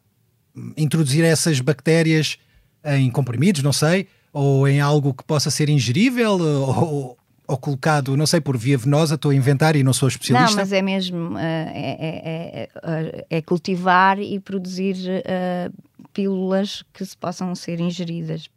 introduzir 0.76 1.24
essas 1.24 1.60
bactérias 1.60 2.36
em 2.84 3.08
comprimidos, 3.08 3.62
não 3.62 3.72
sei, 3.72 4.08
ou 4.32 4.66
em 4.66 4.80
algo 4.80 5.14
que 5.14 5.22
possa 5.22 5.52
ser 5.52 5.68
ingerível, 5.68 6.32
ou, 6.32 7.16
ou 7.46 7.56
colocado, 7.58 8.16
não 8.16 8.26
sei, 8.26 8.40
por 8.40 8.58
via 8.58 8.76
venosa, 8.76 9.14
estou 9.14 9.30
a 9.30 9.34
inventar 9.36 9.76
e 9.76 9.84
não 9.84 9.92
sou 9.92 10.08
especialista. 10.08 10.50
Não, 10.50 10.56
mas 10.56 10.72
é 10.72 10.82
mesmo, 10.82 11.34
uh, 11.34 11.38
é, 11.38 12.68
é, 12.82 13.26
é, 13.30 13.42
cultivar 13.42 14.18
e 14.18 14.40
produzir 14.40 14.96
uh, 14.96 15.72
pílulas 16.12 16.82
que 16.92 17.06
se 17.06 17.16
possam 17.16 17.54
ser 17.54 17.78
ingeridas. 17.78 18.50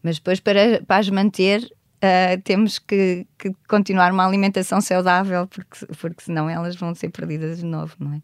Mas 0.00 0.18
depois, 0.18 0.38
para, 0.38 0.84
para 0.86 0.98
as 0.98 1.08
manter, 1.08 1.68
uh, 2.02 2.40
temos 2.42 2.78
que, 2.78 3.26
que, 3.38 3.54
continuar 3.68 4.12
uma 4.12 4.26
alimentação 4.26 4.80
saudável, 4.80 5.46
porque, 5.46 5.86
porque 6.00 6.24
senão 6.24 6.48
elas 6.48 6.76
vão 6.76 6.94
ser 6.94 7.10
perdidas 7.10 7.58
de 7.58 7.64
novo, 7.64 7.94
não 7.98 8.14
é? 8.14 8.22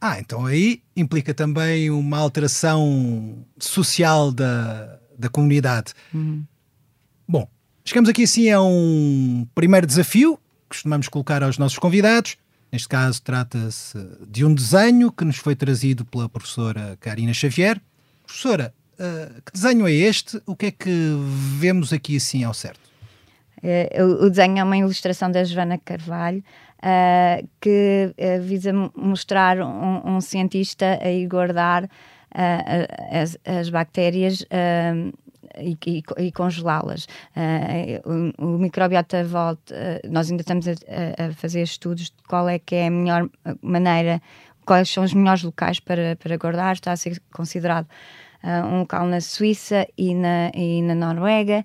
Ah, 0.00 0.20
então 0.20 0.44
aí 0.44 0.82
implica 0.94 1.32
também 1.32 1.90
uma 1.90 2.18
alteração 2.18 3.44
social 3.58 4.30
da, 4.30 4.98
da 5.18 5.30
comunidade. 5.30 5.94
Bom, 7.26 7.48
chegamos 7.84 8.10
aqui 8.10 8.24
assim 8.24 8.50
a 8.50 8.60
um 8.60 9.46
primeiro 9.54 9.86
desafio 9.86 10.36
que 10.36 10.76
costumamos 10.76 11.08
colocar 11.08 11.42
aos 11.42 11.56
nossos 11.56 11.78
convidados. 11.78 12.36
Neste 12.70 12.88
caso, 12.88 13.22
trata-se 13.22 13.96
de 14.28 14.44
um 14.44 14.52
desenho 14.52 15.10
que 15.10 15.24
nos 15.24 15.36
foi 15.36 15.54
trazido 15.54 16.04
pela 16.04 16.28
professora 16.28 16.98
Karina 17.00 17.32
Xavier. 17.32 17.80
Professora, 18.26 18.74
uh, 18.98 19.42
que 19.42 19.52
desenho 19.52 19.86
é 19.86 19.92
este? 19.92 20.42
O 20.44 20.56
que 20.56 20.66
é 20.66 20.70
que 20.70 20.90
vemos 21.56 21.92
aqui 21.92 22.16
assim 22.16 22.44
ao 22.44 22.52
certo? 22.52 22.80
Uh, 23.64 24.24
o 24.26 24.30
desenho 24.30 24.58
é 24.58 24.64
uma 24.64 24.76
ilustração 24.76 25.30
da 25.30 25.42
Joana 25.42 25.78
Carvalho, 25.78 26.44
uh, 26.78 27.48
que 27.60 28.14
visa 28.42 28.72
mostrar 28.94 29.58
um, 29.60 30.16
um, 30.16 30.20
cientista 30.20 30.98
a 31.00 31.28
guardar 31.28 31.88
as, 33.10 33.38
as, 33.44 33.70
bactérias 33.70 34.44
e, 35.58 35.76
e, 35.86 36.02
e 36.18 36.32
congelá-las. 36.32 37.06
Uh, 37.36 38.32
o, 38.38 38.54
o, 38.54 38.58
microbiota 38.58 39.24
volta, 39.24 39.74
uh, 39.74 40.12
nós 40.12 40.30
ainda 40.30 40.42
estamos 40.42 40.66
a, 40.68 40.72
a, 40.72 41.32
fazer 41.32 41.62
estudos 41.62 42.06
de 42.06 42.22
qual 42.28 42.48
é 42.48 42.58
que 42.58 42.74
é 42.74 42.86
a 42.86 42.90
melhor 42.90 43.28
maneira, 43.62 44.20
quais 44.64 44.88
são 44.88 45.04
os 45.04 45.14
melhores 45.14 45.42
locais 45.42 45.80
para, 45.80 46.16
para 46.16 46.36
guardar, 46.36 46.74
está 46.74 46.92
a 46.92 46.96
ser 46.96 47.20
considerado 47.32 47.86
uh, 48.42 48.66
um 48.66 48.80
local 48.80 49.06
na 49.06 49.20
Suíça 49.20 49.86
e 49.96 50.14
na, 50.14 50.50
e 50.54 50.82
na 50.82 50.94
Noruega, 50.94 51.64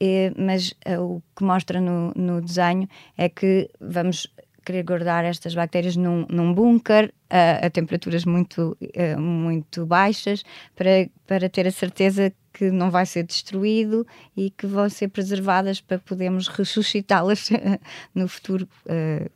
e, 0.00 0.32
mas 0.36 0.74
o 0.98 1.22
que 1.34 1.44
mostra 1.44 1.80
no, 1.80 2.12
no 2.14 2.40
desenho 2.40 2.88
é 3.16 3.28
que 3.28 3.68
vamos 3.80 4.26
querer 4.64 4.82
guardar 4.82 5.24
estas 5.24 5.54
bactérias 5.54 5.96
num, 5.96 6.26
num 6.28 6.52
bunker 6.52 7.12
a, 7.30 7.66
a, 7.66 7.70
temperaturas 7.70 8.24
muito, 8.24 8.76
muito 9.16 9.86
baixas 9.86 10.42
para, 10.74 11.08
para 11.24 11.48
ter 11.48 11.68
a 11.68 11.70
certeza 11.70 12.32
que 12.52 12.70
não 12.70 12.90
vai 12.90 13.04
ser 13.04 13.22
destruído 13.22 14.06
e 14.36 14.50
que 14.50 14.66
vão 14.66 14.88
ser 14.88 15.08
preservadas 15.08 15.80
para 15.80 15.98
podermos 15.98 16.48
ressuscitá-las 16.48 17.50
no 18.14 18.26
futuro. 18.26 18.66
Uh, 18.86 19.30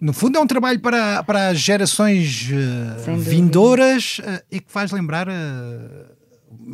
no 0.00 0.12
fundo, 0.12 0.38
é 0.38 0.40
um 0.40 0.46
trabalho 0.46 0.78
para, 0.78 1.22
para 1.24 1.48
as 1.48 1.58
gerações 1.58 2.48
uh, 2.50 3.16
vindouras 3.16 4.18
uh, 4.18 4.44
e 4.50 4.60
que 4.60 4.70
faz 4.70 4.92
lembrar 4.92 5.26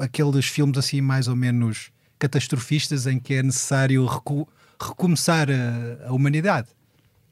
aqueles 0.01 0.47
filmes 0.47 0.77
assim, 0.77 1.01
mais 1.01 1.29
ou 1.29 1.37
menos 1.37 1.91
catastrofistas, 2.19 3.07
em 3.07 3.19
que 3.19 3.35
é 3.35 3.43
necessário 3.43 4.05
recu 4.07 4.49
recomeçar 4.79 5.49
a, 5.51 6.09
a, 6.09 6.13
humanidade. 6.13 6.69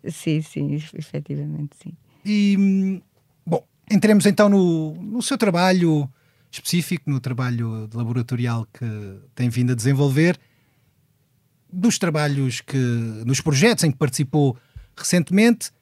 Sim, 0.09 0.41
sim, 0.41 0.75
efetivamente, 0.75 1.77
sim. 1.83 1.93
E, 2.25 2.57
hum, 2.59 3.03
bom, 3.45 3.63
entremos 3.91 4.25
então 4.25 4.49
no, 4.49 4.95
no 4.95 5.23
seu 5.23 5.37
trabalho 5.37 6.09
específico 6.55 7.11
no 7.11 7.21
trabalho 7.21 7.89
laboratorial 7.93 8.67
que 8.73 9.19
tem 9.35 9.49
vindo 9.49 9.73
a 9.73 9.75
desenvolver, 9.75 10.39
dos 11.73 11.99
trabalhos 11.99 12.61
que, 12.61 12.77
nos 13.27 13.41
projetos 13.41 13.83
em 13.85 13.91
que 13.91 13.99
participou 13.99 14.57
recentemente, 14.97 15.73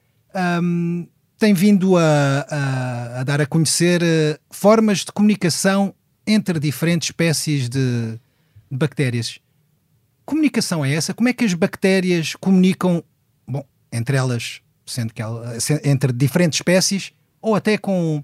um, 0.61 1.07
tem 1.37 1.53
vindo 1.53 1.95
a, 1.97 2.01
a, 2.49 3.19
a, 3.19 3.23
dar 3.23 3.41
a 3.41 3.45
conhecer 3.45 4.01
uh, 4.01 4.39
formas 4.49 4.99
de 4.99 5.11
comunicação 5.11 5.93
entre 6.25 6.59
diferentes 6.59 7.09
espécies 7.09 7.69
de, 7.69 8.19
de 8.73 8.79
bactérias. 8.79 9.39
Comunicação 10.25 10.83
é 10.83 10.93
essa? 10.93 11.13
Como 11.13 11.29
é 11.29 11.33
que 11.33 11.45
as 11.45 11.53
bactérias 11.53 12.35
comunicam, 12.35 13.03
bom, 13.47 13.65
entre 13.91 14.17
elas, 14.17 14.61
sendo 14.85 15.13
que 15.13 15.21
ela, 15.21 15.55
entre 15.83 16.11
diferentes 16.11 16.57
espécies, 16.57 17.13
ou 17.41 17.55
até 17.55 17.77
com 17.77 18.23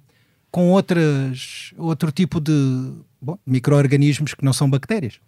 com 0.52 0.72
outras, 0.72 1.74
outro 1.78 2.12
tipo 2.12 2.40
de 2.40 2.94
micro-organismos 3.46 4.34
que 4.34 4.44
não 4.44 4.54
são 4.54 4.70
bactérias. 4.70 5.20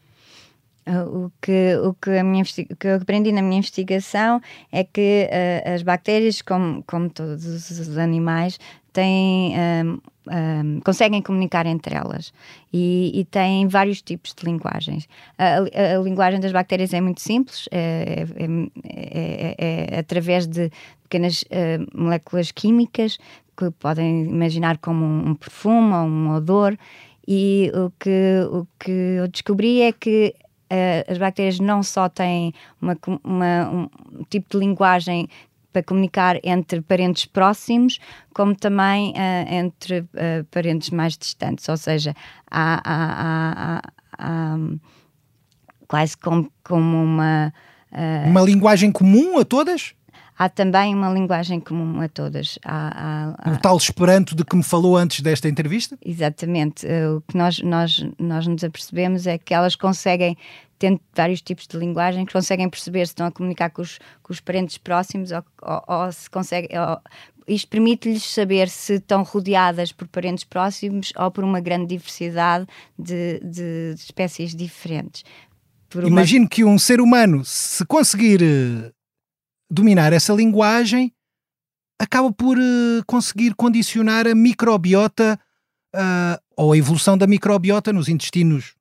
Ah, 0.86 1.04
o 1.04 1.32
que, 1.40 1.76
o 1.76 1.94
que, 1.94 2.10
a 2.10 2.24
minha, 2.24 2.44
que 2.44 2.88
eu 2.88 2.96
aprendi 2.96 3.32
na 3.32 3.42
minha 3.42 3.60
investigação 3.60 4.42
é 4.72 4.84
que 4.84 5.30
uh, 5.30 5.76
as 5.76 5.84
bactérias, 5.84 6.42
como, 6.42 6.84
como 6.88 7.08
todos 7.08 7.46
os 7.46 7.98
animais, 8.00 8.60
têm, 8.94 9.54
um, 9.86 10.00
um, 10.28 10.80
conseguem 10.82 11.22
comunicar 11.22 11.66
entre 11.66 11.96
elas 11.96 12.34
e, 12.72 13.12
e, 13.14 13.26
têm 13.26 13.68
vários 13.68 14.02
tipos 14.02 14.34
de 14.34 14.46
linguagens. 14.46 15.08
A, 15.38 15.60
a, 15.60 15.98
a 15.98 16.02
linguagem 16.02 16.40
das 16.40 16.52
bactérias 16.52 16.94
é 16.94 17.02
muito 17.02 17.22
simples, 17.22 17.68
é, 17.72 18.26
é, 18.36 19.56
é, 19.58 19.92
é 19.96 20.00
através 20.00 20.48
de 20.48 20.72
pequenas 21.04 21.44
uh, 21.44 21.98
moléculas 21.98 22.52
químicas 22.52 23.18
que 23.58 23.70
podem 23.72 24.24
imaginar 24.24 24.78
como 24.78 25.04
um, 25.06 25.30
um 25.30 25.36
perfume 25.36 25.94
ou 25.94 26.06
um 26.06 26.36
odor. 26.36 26.78
E 27.28 27.72
o 27.76 27.92
que, 28.00 28.48
o 28.52 28.68
que 28.80 28.92
eu 28.92 29.28
descobri 29.28 29.82
é 29.82 29.92
que 29.92 30.34
uh, 30.72 31.12
as 31.12 31.18
bactérias 31.18 31.60
não 31.60 31.84
só 31.84 32.10
têm 32.10 32.54
uma, 32.82 32.98
uma, 33.24 33.70
um 33.70 33.90
tipo 34.30 34.50
de 34.50 34.58
linguagem 34.58 35.28
para 35.72 35.84
comunicar 35.84 36.40
entre 36.44 36.82
parentes 36.82 37.26
próximos, 37.26 38.00
como 38.34 38.56
também 38.56 39.12
uh, 39.12 39.54
entre 39.54 40.00
uh, 40.00 40.44
parentes 40.52 40.90
mais 40.90 41.18
distantes, 41.18 41.68
ou 41.70 41.78
seja, 41.78 42.16
há, 42.50 42.82
há, 42.84 43.82
há, 44.18 44.54
há 44.54 44.58
quase 45.92 46.16
como, 46.18 46.50
como 46.64 47.04
uma. 47.04 47.54
Uh, 47.92 48.30
uma 48.30 48.42
linguagem 48.42 48.92
comum 48.92 49.38
a 49.38 49.44
todas? 49.44 49.94
Há 50.42 50.50
também 50.50 50.96
uma 50.96 51.14
linguagem 51.14 51.60
comum 51.60 52.02
a 52.02 52.10
todas. 52.10 52.58
Há, 52.66 53.36
há, 53.36 53.52
há... 53.52 53.54
O 53.54 53.60
tal 53.60 53.78
esperanto 53.78 54.36
de 54.36 54.44
que 54.44 54.56
me 54.56 54.64
falou 54.64 54.98
antes 54.98 55.22
desta 55.22 55.48
entrevista? 55.48 55.96
Exatamente. 56.04 56.88
O 57.16 57.22
que 57.22 57.38
nós, 57.38 57.60
nós, 57.60 58.04
nós 58.18 58.48
nos 58.48 58.64
apercebemos 58.64 59.28
é 59.28 59.38
que 59.38 59.54
elas 59.54 59.76
conseguem, 59.76 60.36
tendo 60.80 61.00
vários 61.16 61.44
tipos 61.44 61.68
de 61.68 61.78
linguagem, 61.78 62.26
que 62.26 62.34
conseguem 62.34 62.68
perceber 62.68 63.06
se 63.06 63.12
estão 63.12 63.28
a 63.28 63.32
comunicar 63.32 63.70
com 63.70 63.84
os, 63.84 64.00
com 64.24 64.34
os 64.34 64.40
parentes 64.40 64.80
próximos 64.80 65.32
ou, 65.32 65.44
ou, 65.62 65.84
ou 65.88 66.12
se 66.12 66.28
conseguem. 66.28 66.72
Ou, 66.76 67.00
isto 67.48 67.68
permite-lhes 67.68 68.24
saber 68.24 68.68
se 68.68 68.96
estão 68.96 69.22
rodeadas 69.22 69.92
por 69.92 70.08
parentes 70.08 70.44
próximos 70.44 71.14
ou 71.18 71.30
por 71.30 71.44
uma 71.44 71.60
grande 71.60 71.86
diversidade 71.86 72.66
de, 72.98 73.40
de, 73.44 73.94
espécies 73.96 74.56
diferentes. 74.56 75.24
Imagino 76.04 76.50
que 76.50 76.64
um 76.64 76.80
ser 76.80 77.00
humano, 77.00 77.44
se 77.44 77.86
conseguir 77.86 78.42
eh, 78.42 78.92
dominar 79.72 80.12
essa 80.12 80.34
linguagem, 80.34 81.14
acaba 81.98 82.32
por 82.32 82.58
uh, 82.58 83.06
conseguir 83.08 83.56
condicionar 83.56 84.28
a 84.28 84.36
microbiota 84.36 85.40
uh, 85.96 86.42
ou 86.58 86.74
a 86.74 86.78
evolução 86.78 87.18
da 87.18 87.26
microbiota 87.26 87.94
nos 87.94 88.10
intestinos, 88.10 88.76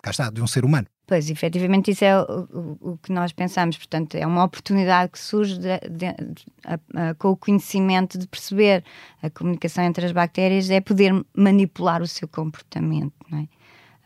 cá 0.00 0.10
está, 0.10 0.30
de 0.30 0.40
um 0.40 0.46
ser 0.46 0.64
humano. 0.64 0.86
Pois, 1.06 1.30
efetivamente, 1.30 1.90
isso 1.90 2.04
é 2.04 2.20
o, 2.20 2.76
o, 2.82 2.98
que 2.98 3.10
nós 3.10 3.32
pensamos. 3.32 3.78
Portanto, 3.78 4.14
é 4.14 4.26
uma 4.26 4.44
oportunidade 4.44 5.10
que 5.10 5.18
surge 5.18 5.58
de, 5.58 5.78
de, 5.88 6.06
a, 6.06 7.08
a, 7.08 7.14
com 7.14 7.30
o 7.30 7.36
conhecimento 7.36 8.18
de 8.18 8.28
perceber 8.28 8.84
a 9.22 9.30
comunicação 9.30 9.82
entre 9.84 10.04
as 10.04 10.12
bactérias, 10.12 10.68
é 10.68 10.82
poder 10.82 11.14
manipular 11.34 12.02
o 12.02 12.06
seu 12.06 12.28
comportamento. 12.28 13.14
Não 13.30 13.38
é? 13.38 13.48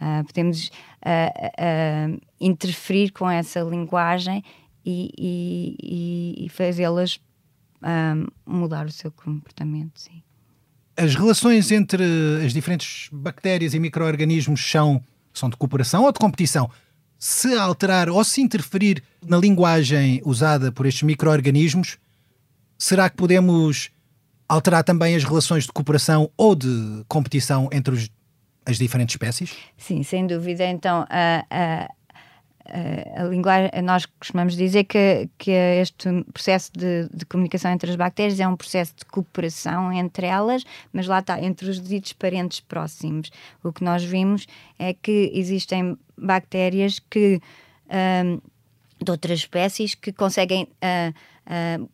Uh, 0.00 0.24
podemos 0.24 0.70
interferir 2.40 3.10
com 3.10 3.28
essa 3.28 3.60
linguagem 3.60 4.42
e, 4.84 5.10
e, 5.18 6.46
e 6.46 6.48
fazê-las 6.48 7.20
um, 7.82 8.26
mudar 8.46 8.86
o 8.86 8.92
seu 8.92 9.10
comportamento, 9.10 9.92
sim. 10.00 10.22
As 10.96 11.14
relações 11.14 11.70
entre 11.70 12.04
as 12.44 12.52
diferentes 12.52 13.08
bactérias 13.10 13.74
e 13.74 13.78
micro-organismos 13.78 14.70
são, 14.70 15.02
são 15.32 15.48
de 15.48 15.56
cooperação 15.56 16.04
ou 16.04 16.12
de 16.12 16.18
competição? 16.18 16.70
Se 17.18 17.56
alterar 17.56 18.10
ou 18.10 18.22
se 18.24 18.42
interferir 18.42 19.02
na 19.24 19.38
linguagem 19.38 20.20
usada 20.24 20.70
por 20.70 20.84
estes 20.86 21.02
micro-organismos, 21.02 21.98
será 22.76 23.08
que 23.08 23.16
podemos 23.16 23.90
alterar 24.48 24.84
também 24.84 25.14
as 25.14 25.24
relações 25.24 25.64
de 25.64 25.72
cooperação 25.72 26.30
ou 26.36 26.54
de 26.54 27.04
competição 27.08 27.70
entre 27.72 27.94
os, 27.94 28.10
as 28.66 28.76
diferentes 28.76 29.14
espécies? 29.14 29.54
Sim, 29.78 30.02
sem 30.02 30.26
dúvida. 30.26 30.64
Então, 30.66 31.06
a, 31.08 31.46
a 31.50 31.88
a 33.16 33.24
linguagem, 33.24 33.70
nós 33.82 34.06
costumamos 34.06 34.56
dizer 34.56 34.84
que, 34.84 35.28
que 35.36 35.50
este 35.50 36.08
processo 36.32 36.70
de, 36.72 37.08
de, 37.12 37.26
comunicação 37.26 37.72
entre 37.72 37.90
as 37.90 37.96
bactérias 37.96 38.38
é 38.38 38.46
um 38.46 38.56
processo 38.56 38.94
de 38.96 39.04
cooperação 39.04 39.92
entre 39.92 40.26
elas, 40.26 40.64
mas 40.92 41.06
lá 41.06 41.18
está, 41.18 41.42
entre 41.42 41.68
os 41.68 41.80
ditos 41.80 42.12
parentes 42.12 42.60
próximos. 42.60 43.30
O 43.62 43.72
que 43.72 43.82
nós 43.82 44.04
vimos 44.04 44.46
é 44.78 44.94
que 44.94 45.30
existem 45.34 45.98
bactérias 46.16 46.98
que, 46.98 47.40
um, 48.24 48.40
de 49.02 49.10
outras 49.10 49.40
espécies 49.40 49.94
que 49.94 50.12
conseguem 50.12 50.64
uh, 50.64 51.80
uh, 51.80 51.90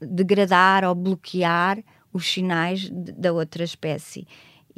degradar 0.00 0.84
ou 0.84 0.94
bloquear 0.94 1.78
os 2.12 2.30
sinais 2.32 2.88
de, 2.90 3.12
da 3.12 3.32
outra 3.32 3.62
espécie. 3.62 4.26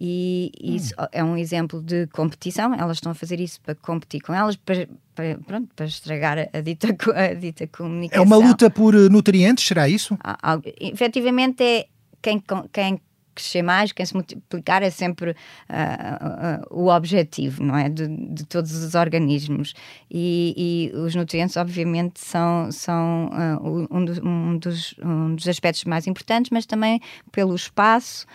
E 0.03 0.51
isso 0.59 0.95
hum. 0.99 1.07
é 1.13 1.23
um 1.23 1.37
exemplo 1.37 1.83
de 1.83 2.07
competição. 2.07 2.73
Elas 2.73 2.97
estão 2.97 3.13
a 3.13 3.15
fazer 3.15 3.39
isso 3.39 3.61
para 3.61 3.75
competir 3.75 4.23
com 4.23 4.33
elas, 4.33 4.57
para, 4.57 4.89
para, 5.15 5.39
pronto, 5.47 5.69
para 5.77 5.85
estragar 5.85 6.49
a 6.51 6.61
dita, 6.63 6.89
a 7.15 7.35
dita 7.35 7.67
comunicação. 7.67 8.23
É 8.23 8.27
uma 8.27 8.37
luta 8.37 8.71
por 8.71 8.95
eh, 8.95 9.11
nutrientes, 9.11 9.67
será 9.67 9.87
isso? 9.87 10.17
Efetivamente 10.81 11.63
é 11.63 11.87
quem, 12.23 12.43
quem 12.73 12.99
crescer 13.35 13.63
mais, 13.63 13.93
quem 13.93 14.05
se 14.05 14.15
multiplicar 14.15 14.83
é 14.83 14.91
sempre 14.91 15.31
uh, 15.31 15.35
uh, 16.73 16.83
o 16.83 16.89
objetivo, 16.89 17.63
não 17.63 17.77
é? 17.77 17.89
De, 17.89 18.07
de 18.09 18.45
todos 18.45 18.73
os 18.73 18.95
organismos. 18.95 19.75
E, 20.11 20.91
e, 20.95 20.97
os 20.99 21.15
nutrientes, 21.15 21.57
obviamente, 21.57 22.21
são, 22.21 22.71
são 22.71 23.31
um, 23.91 24.05
do, 24.05 24.27
um, 24.27 24.59
dos, 24.59 24.95
um 25.03 25.35
dos 25.35 25.49
aspectos 25.49 25.85
mais 25.85 26.07
importantes, 26.07 26.51
mas 26.51 26.67
também 26.67 27.01
pelo 27.33 27.55
espaço. 27.55 28.27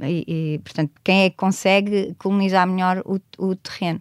E, 0.00 0.24
e 0.26 0.58
portanto, 0.58 0.92
quem 1.02 1.22
é 1.22 1.30
que 1.30 1.36
consegue 1.36 2.14
colonizar 2.18 2.66
melhor 2.66 3.02
o, 3.04 3.20
o 3.38 3.54
terreno? 3.56 4.00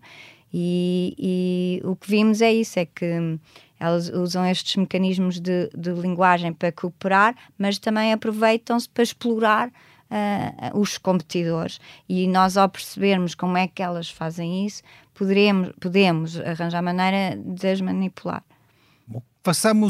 E, 0.53 1.15
e, 1.17 1.87
o 1.87 1.95
que 1.95 2.09
vimos 2.09 2.41
é 2.41 2.53
isso: 2.53 2.79
é 2.79 2.85
que 2.85 3.39
elas 3.79 4.07
usam 4.09 4.45
estes 4.45 4.75
mecanismos 4.75 5.39
de, 5.39 5.69
de 5.75 5.91
linguagem 5.91 6.53
para 6.53 6.71
cooperar, 6.71 7.35
mas 7.57 7.79
também 7.79 8.13
aproveitam-se 8.13 8.87
para 8.87 9.03
explorar 9.03 9.69
uh, 9.69 10.79
os 10.79 10.97
competidores. 10.97 11.79
E 12.07 12.27
nós, 12.27 12.55
ao 12.55 12.69
percebermos 12.69 13.33
como 13.35 13.57
é 13.57 13.67
que 13.67 13.81
elas 13.81 14.09
fazem 14.09 14.65
isso, 14.65 14.83
poderemos, 15.13 15.71
podemos 15.79 16.39
arranjar 16.39 16.81
maneira 16.81 17.35
de 17.35 17.67
as 17.67 17.81
manipular. 17.81 18.43
Bom, 19.07 19.21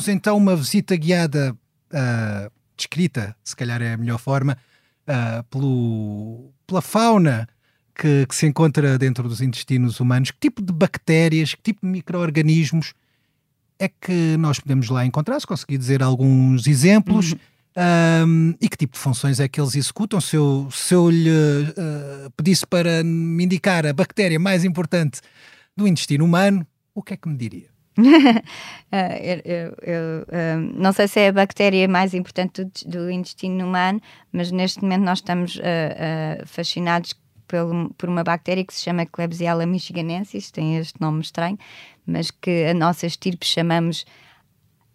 então 0.08 0.38
uma 0.38 0.56
visita 0.56 0.96
guiada, 0.96 1.56
uh, 1.92 2.52
descrita, 2.76 3.36
se 3.44 3.56
calhar 3.56 3.82
é 3.82 3.94
a 3.94 3.98
melhor 3.98 4.18
forma, 4.18 4.58
uh, 5.08 5.44
pelo, 5.50 6.52
pela 6.66 6.82
fauna 6.82 7.48
que, 7.96 8.26
que, 8.28 8.36
se 8.36 8.48
encontra 8.48 8.98
dentro 8.98 9.28
dos 9.28 9.42
intestinos 9.42 10.00
humanos. 10.00 10.32
Que 10.32 10.40
tipo 10.40 10.62
de 10.62 10.74
bactérias, 10.74 11.54
que 11.54 11.62
tipo 11.62 11.86
de 11.86 11.92
micro-organismos 11.92 12.94
é 13.80 13.88
que 13.88 14.38
nós 14.38 14.60
podemos 14.60 14.90
lá 14.90 15.06
encontrar? 15.06 15.40
Se 15.40 15.48
conseguir 15.48 15.78
dizer 15.78 16.02
alguns 16.02 16.68
exemplos. 16.68 17.34
Uhum. 17.34 17.40
Um, 17.76 18.54
e 18.62 18.70
que 18.70 18.78
tipo 18.78 18.94
de 18.94 19.00
funções 19.00 19.40
é 19.40 19.48
que 19.48 19.60
eles 19.60 19.76
executam? 19.76 20.22
Se 20.22 20.36
eu, 20.36 20.70
se 20.72 20.94
eu 20.94 21.10
lhe 21.10 21.30
uh, 21.30 22.32
pedisse 22.38 22.68
para 22.68 23.04
me 23.04 23.44
indicar 23.44 23.86
a 23.86 23.94
bactéria 23.94 24.40
mais 24.40 24.64
importante 24.64 25.22
do 25.76 25.88
intestino 25.88 26.24
humano, 26.24 26.68
o 26.94 27.02
que 27.02 27.16
é 27.16 27.18
que 27.18 27.28
me 27.28 27.36
diria? 27.36 27.73
Ah, 28.96 29.18
eu, 29.18 29.42
eu, 29.44 29.76
eu, 29.82 30.58
não 30.76 30.94
sei 30.94 31.08
se 31.08 31.20
é 31.20 31.30
a 31.30 31.32
bactéria 31.32 31.88
mais 31.88 32.14
importante 32.14 32.64
do, 32.64 32.72
do, 32.86 33.10
intestino 33.10 33.66
humano, 33.66 34.00
mas 34.32 34.52
neste 34.52 34.84
momento 34.84 35.02
nós 35.02 35.18
estamos 35.18 35.56
uh, 35.56 35.62
uh, 35.62 36.46
fascinados 36.46 37.16
pelo, 37.48 37.90
por 37.98 38.08
uma 38.08 38.24
bactéria 38.24 38.64
que 38.64 38.72
se 38.72 38.84
chama 38.84 39.08
Klebsiella 39.08 39.66
michiganensis, 39.66 40.52
tem 40.52 40.78
este 40.78 41.02
nome 41.02 41.22
estranho, 41.22 41.58
mas 42.06 42.30
que 42.30 42.66
a 42.66 42.74
nossa 42.76 43.08
estirpe 43.08 43.48
chamamos 43.48 44.06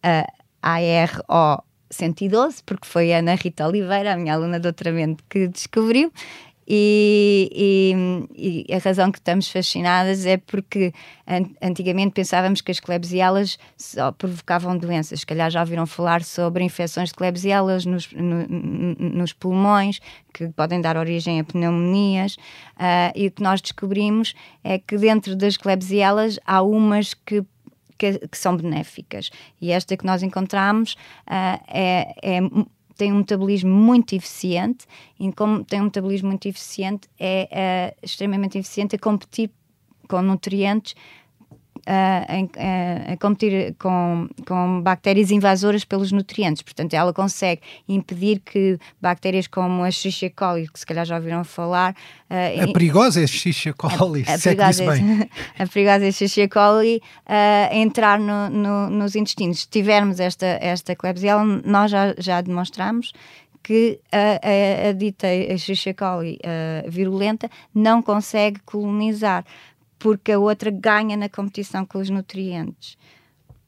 uh, 0.04 0.32
ARO 0.62 1.64
112, 1.90 2.62
porque 2.64 2.86
foi 2.86 3.12
a 3.12 3.18
Ana 3.18 3.34
Rita 3.34 3.66
Oliveira, 3.66 4.12
a 4.12 4.16
minha 4.16 4.34
aluna 4.34 4.58
de 4.58 4.62
doutoramento, 4.62 5.24
que 5.28 5.48
descobriu. 5.48 6.12
E, 6.70 7.48
e, 8.36 8.66
e, 8.68 8.74
a 8.74 8.78
razão 8.78 9.10
que 9.10 9.18
estamos 9.18 9.48
fascinadas 9.48 10.26
é 10.26 10.36
porque 10.36 10.92
antigamente 11.62 12.12
pensávamos 12.12 12.60
que 12.60 12.70
as 12.70 12.78
Klebsiellas 12.78 13.58
só 13.74 14.12
provocavam 14.12 14.76
doenças. 14.76 15.20
Se 15.20 15.26
calhar 15.26 15.50
já 15.50 15.60
ouviram 15.60 15.86
falar 15.86 16.22
sobre 16.22 16.62
infecções 16.62 17.08
de 17.08 17.14
Klebsiellas 17.14 17.86
nos, 17.86 18.12
no, 18.12 18.46
nos 18.46 19.32
pulmões, 19.32 19.98
que 20.34 20.48
podem 20.48 20.82
dar 20.82 20.98
origem 20.98 21.40
a 21.40 21.44
pneumonias. 21.44 22.34
Uh, 22.76 23.12
e 23.14 23.28
o 23.28 23.30
que 23.30 23.42
nós 23.42 23.62
descobrimos 23.62 24.34
é 24.62 24.78
que 24.78 24.98
dentro 24.98 25.34
das 25.34 25.56
Klebsiellas 25.56 26.38
há 26.44 26.60
umas 26.60 27.14
que 27.14 27.42
que, 27.96 28.28
que 28.28 28.38
são 28.38 28.56
benéficas. 28.56 29.28
E 29.60 29.72
esta 29.72 29.96
que 29.96 30.06
nós 30.06 30.22
encontramos 30.22 30.92
uh, 31.26 31.60
é, 31.66 32.14
é 32.22 32.40
tem 32.98 33.12
um 33.12 33.18
metabolismo 33.18 33.70
muito 33.70 34.14
eficiente 34.14 34.84
e 35.18 35.32
como 35.32 35.64
tem 35.64 35.80
um 35.80 35.84
metabolismo 35.84 36.28
muito 36.28 36.46
eficiente 36.46 37.08
é, 37.18 37.48
é 37.50 37.96
extremamente 38.02 38.58
eficiente 38.58 38.96
a 38.96 38.98
competir 38.98 39.50
com 40.08 40.20
nutrientes 40.20 40.94
a, 41.88 42.24
a, 42.28 43.12
a, 43.12 43.16
competir 43.16 43.74
com, 43.78 44.28
com 44.46 44.82
bactérias 44.82 45.30
invasoras 45.30 45.84
pelos 45.84 46.12
nutrientes. 46.12 46.62
Portanto, 46.62 46.92
ela 46.92 47.12
consegue 47.12 47.62
impedir 47.88 48.40
que 48.40 48.78
bactérias 49.00 49.46
como 49.46 49.82
a 49.82 49.88
Escherichia 49.88 50.30
coli, 50.30 50.68
que 50.68 50.78
se 50.78 50.84
calhar 50.84 51.06
já 51.06 51.16
ouviram 51.16 51.42
falar... 51.44 51.94
Uh, 52.30 52.68
a 52.68 52.72
perigosa 52.72 53.22
Escherichia 53.22 53.72
coli, 53.72 54.24
a, 54.28 54.34
a 54.34 54.38
se 54.38 54.50
é 54.50 54.54
bem. 54.54 55.30
A 55.58 55.66
perigosa 55.66 56.04
Escherichia 56.06 56.48
coli 56.48 57.00
uh, 57.26 57.74
entrar 57.74 58.18
no, 58.18 58.50
no, 58.50 58.90
nos 58.90 59.16
intestinos. 59.16 59.60
Se 59.60 59.68
tivermos 59.68 60.20
esta, 60.20 60.46
esta 60.60 60.94
Klebsiella, 60.94 61.44
nós 61.64 61.90
já, 61.90 62.14
já 62.18 62.40
demonstramos 62.42 63.12
que 63.62 64.00
a, 64.12 64.40
a, 64.42 64.88
a 64.88 64.92
dita 64.92 65.26
Escherichia 65.26 65.94
coli 65.94 66.38
uh, 66.44 66.90
virulenta 66.90 67.50
não 67.74 68.02
consegue 68.02 68.60
colonizar 68.64 69.44
porque 69.98 70.32
a 70.32 70.38
outra 70.38 70.70
ganha 70.70 71.16
na 71.16 71.28
competição 71.28 71.84
com 71.84 71.98
os 71.98 72.10
nutrientes. 72.10 72.96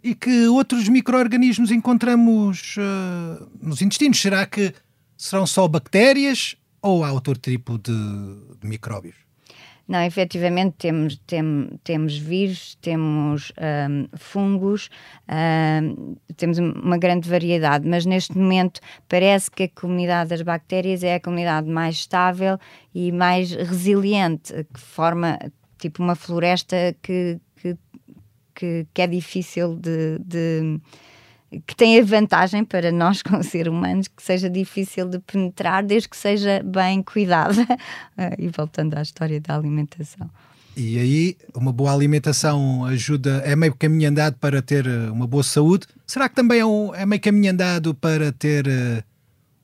E 0.03 0.15
que 0.15 0.47
outros 0.47 0.89
micro-organismos 0.89 1.71
encontramos 1.71 2.77
uh, 2.77 3.49
nos 3.61 3.83
intestinos? 3.83 4.21
Será 4.21 4.47
que 4.47 4.73
serão 5.17 5.47
só 5.47 5.69
bactérias 5.69 6.57
ou 6.81 7.05
há 7.05 7.13
outro 7.13 7.35
tipo 7.37 7.79
de, 7.79 7.93
de 7.93 8.67
micróbios? 8.67 9.17
Não, 9.91 10.01
efetivamente 10.05 10.77
temos, 10.79 11.17
tem, 11.27 11.69
temos 11.83 12.17
vírus, 12.17 12.79
temos 12.81 13.53
um, 13.59 14.07
fungos, 14.17 14.89
um, 15.29 16.15
temos 16.37 16.59
uma 16.59 16.97
grande 16.97 17.29
variedade, 17.29 17.89
mas 17.89 18.07
neste 18.07 18.39
momento 18.39 18.81
parece 19.09 19.51
que 19.51 19.65
a 19.65 19.69
comunidade 19.69 20.31
das 20.31 20.43
bactérias 20.43 21.03
é 21.03 21.17
a 21.17 21.21
comunidade 21.21 21.69
mais 21.69 21.97
estável 21.97 22.57
e 22.95 23.11
mais 23.11 23.51
resiliente, 23.51 24.55
que 24.73 24.79
forma 24.79 25.37
tipo 25.81 26.03
uma 26.03 26.15
floresta 26.15 26.95
que, 27.03 27.39
que, 27.57 27.77
que, 28.55 28.87
que 28.93 29.03
é 29.03 29.07
difícil 29.07 29.77
de, 29.77 30.19
de 30.21 30.81
que 31.67 31.75
tem 31.75 31.99
a 31.99 32.05
vantagem 32.05 32.65
para 32.65 32.93
nós, 32.93 33.23
como 33.25 33.43
seres 33.43 33.73
humanos, 33.73 34.09
que 34.09 34.23
seja 34.23 34.49
difícil 34.49 35.09
de 35.09 35.19
penetrar, 35.19 35.85
desde 35.85 36.09
que 36.09 36.17
seja 36.17 36.63
bem 36.63 37.03
cuidada. 37.03 37.67
e 38.39 38.49
voltando 38.49 38.97
à 38.97 39.03
história 39.03 39.41
da 39.41 39.57
alimentação. 39.57 40.31
E 40.77 40.99
aí, 40.99 41.37
uma 41.55 41.73
boa 41.73 41.93
alimentação 41.93 42.85
ajuda, 42.85 43.43
é 43.45 43.57
meio 43.57 43.75
caminho 43.75 44.09
andado 44.09 44.37
para 44.37 44.63
ter 44.63 44.87
eh, 44.87 45.11
uma 45.11 45.27
boa 45.27 45.43
saúde. 45.43 45.87
Será 46.07 46.29
que 46.29 46.35
também 46.37 46.61
é, 46.61 46.65
um, 46.65 46.95
é 46.95 47.05
meio 47.05 47.21
caminho 47.21 47.53
andado 47.53 47.93
para 47.93 48.31
ter 48.31 48.67
uh, 48.69 49.03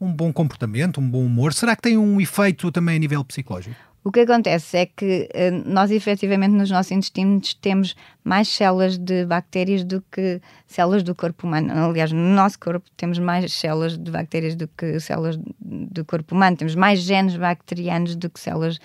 um 0.00 0.12
bom 0.12 0.32
comportamento, 0.32 1.00
um 1.00 1.08
bom 1.08 1.24
humor? 1.24 1.54
Será 1.54 1.76
que 1.76 1.82
tem 1.82 1.96
um 1.96 2.20
efeito 2.20 2.72
também 2.72 2.96
a 2.96 2.98
nível 2.98 3.24
psicológico? 3.24 3.76
O 4.06 4.12
que 4.12 4.20
acontece 4.20 4.76
é 4.78 4.86
que 4.86 5.28
uh, 5.34 5.68
nós, 5.68 5.90
efetivamente, 5.90 6.52
nos 6.52 6.70
nossos 6.70 6.92
intestinos 6.92 7.54
temos 7.54 7.96
mais 8.22 8.46
células 8.46 8.96
de 8.96 9.26
bactérias 9.26 9.82
do 9.82 10.00
que 10.00 10.40
células 10.64 11.02
do 11.02 11.12
corpo 11.12 11.44
humano. 11.44 11.72
Aliás, 11.72 12.12
no 12.12 12.20
nosso 12.20 12.56
corpo 12.56 12.88
temos 12.96 13.18
mais 13.18 13.52
células 13.52 13.98
de 13.98 14.08
bactérias 14.08 14.54
do 14.54 14.68
que 14.68 15.00
células 15.00 15.36
do 15.60 16.04
corpo 16.04 16.36
humano. 16.36 16.56
Temos 16.56 16.76
mais 16.76 17.00
genes 17.00 17.36
bacterianos 17.36 18.14
do 18.14 18.30
que 18.30 18.38
células 18.38 18.78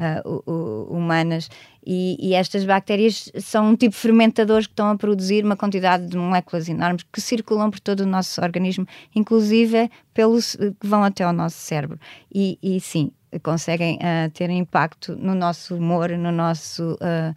uh, 0.00 0.86
humanas. 0.88 1.48
E, 1.86 2.16
e, 2.18 2.34
estas 2.34 2.64
bactérias 2.64 3.30
são 3.38 3.68
um 3.68 3.76
tipo 3.76 3.94
de 3.94 4.00
fermentadores 4.00 4.66
que 4.66 4.72
estão 4.72 4.88
a 4.90 4.96
produzir 4.96 5.44
uma 5.44 5.56
quantidade 5.56 6.06
de 6.06 6.16
moléculas 6.16 6.68
enormes 6.68 7.04
que 7.12 7.20
circulam 7.20 7.70
por 7.70 7.78
todo 7.80 8.00
o 8.00 8.06
nosso 8.06 8.40
organismo, 8.40 8.86
inclusive 9.14 9.90
pelos 10.14 10.56
que 10.56 10.86
vão 10.86 11.04
até 11.04 11.24
ao 11.24 11.32
nosso 11.32 11.58
cérebro. 11.58 11.98
E, 12.34 12.58
e 12.62 12.80
sim, 12.80 13.12
conseguem 13.42 13.96
uh, 13.96 14.30
ter 14.30 14.50
impacto 14.50 15.16
no 15.16 15.34
nosso 15.34 15.76
humor, 15.76 16.10
no 16.10 16.32
nosso 16.32 16.94
uh, 16.94 17.34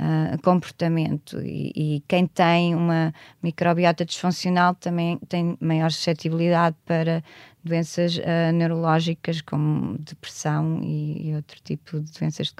uh, 0.00 0.40
comportamento. 0.42 1.40
E, 1.42 1.72
e, 1.76 2.04
quem 2.08 2.26
tem 2.26 2.74
uma 2.74 3.12
microbiota 3.42 4.04
disfuncional 4.04 4.74
também 4.74 5.18
tem 5.28 5.56
maior 5.60 5.92
suscetibilidade 5.92 6.76
para 6.86 7.22
doenças 7.62 8.18
neurológicas 8.54 9.42
como 9.42 9.98
depressão 9.98 10.80
e, 10.82 11.28
e, 11.28 11.34
outro 11.34 11.60
tipo 11.62 12.00
de 12.00 12.10
doenças 12.18 12.54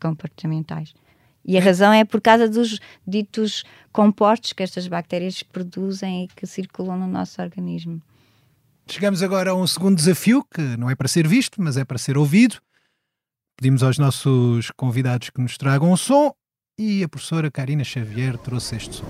comportamentais. 0.00 0.92
E 1.44 1.56
a 1.56 1.60
razão 1.60 1.92
é 1.92 2.04
por 2.04 2.20
causa 2.20 2.48
dos 2.48 2.80
ditos 3.06 3.62
compostos 3.92 4.52
que 4.52 4.62
estas 4.62 4.88
bactérias 4.88 5.42
produzem 5.42 6.24
e 6.24 6.28
que 6.28 6.46
circulam 6.46 6.98
no 6.98 7.06
nosso 7.06 7.40
organismo. 7.40 8.02
Chegamos 8.88 9.22
agora 9.22 9.52
a 9.52 9.54
um 9.54 9.66
segundo 9.68 9.96
desafio 9.96 10.44
que 10.52 10.60
não 10.60 10.90
é 10.90 10.96
para 10.96 11.06
ser 11.06 11.26
visto, 11.26 11.62
mas 11.62 11.76
é 11.76 11.84
para 11.84 11.96
ser 11.96 12.18
ouvido. 12.18 12.60
Pedimos 13.56 13.84
aos 13.84 13.98
nossos 13.98 14.70
convidados 14.72 15.30
que 15.30 15.40
nos 15.40 15.56
tragam 15.56 15.92
um 15.92 15.96
som 15.96 16.32
e 16.80 17.04
a 17.04 17.08
professora 17.10 17.50
Karina 17.50 17.84
Xavier 17.84 18.38
trouxe 18.38 18.74
este 18.76 18.96
som. 18.96 19.04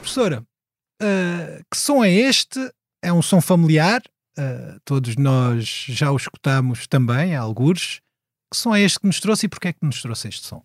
Professora, 0.00 0.42
uh, 1.02 1.64
que 1.70 1.76
som 1.76 2.02
é 2.02 2.10
este? 2.10 2.58
É 3.02 3.12
um 3.12 3.20
som 3.20 3.42
familiar, 3.42 4.00
uh, 4.38 4.80
todos 4.86 5.16
nós 5.16 5.84
já 5.86 6.10
o 6.10 6.16
escutamos 6.16 6.86
também, 6.86 7.36
há 7.36 7.42
algures. 7.42 8.00
Que 8.50 8.56
som 8.56 8.74
é 8.74 8.80
este 8.80 9.00
que 9.00 9.06
nos 9.06 9.20
trouxe 9.20 9.44
e 9.44 9.48
porquê 9.50 9.68
é 9.68 9.72
que 9.74 9.84
nos 9.84 10.00
trouxe 10.00 10.28
este 10.28 10.46
som? 10.46 10.62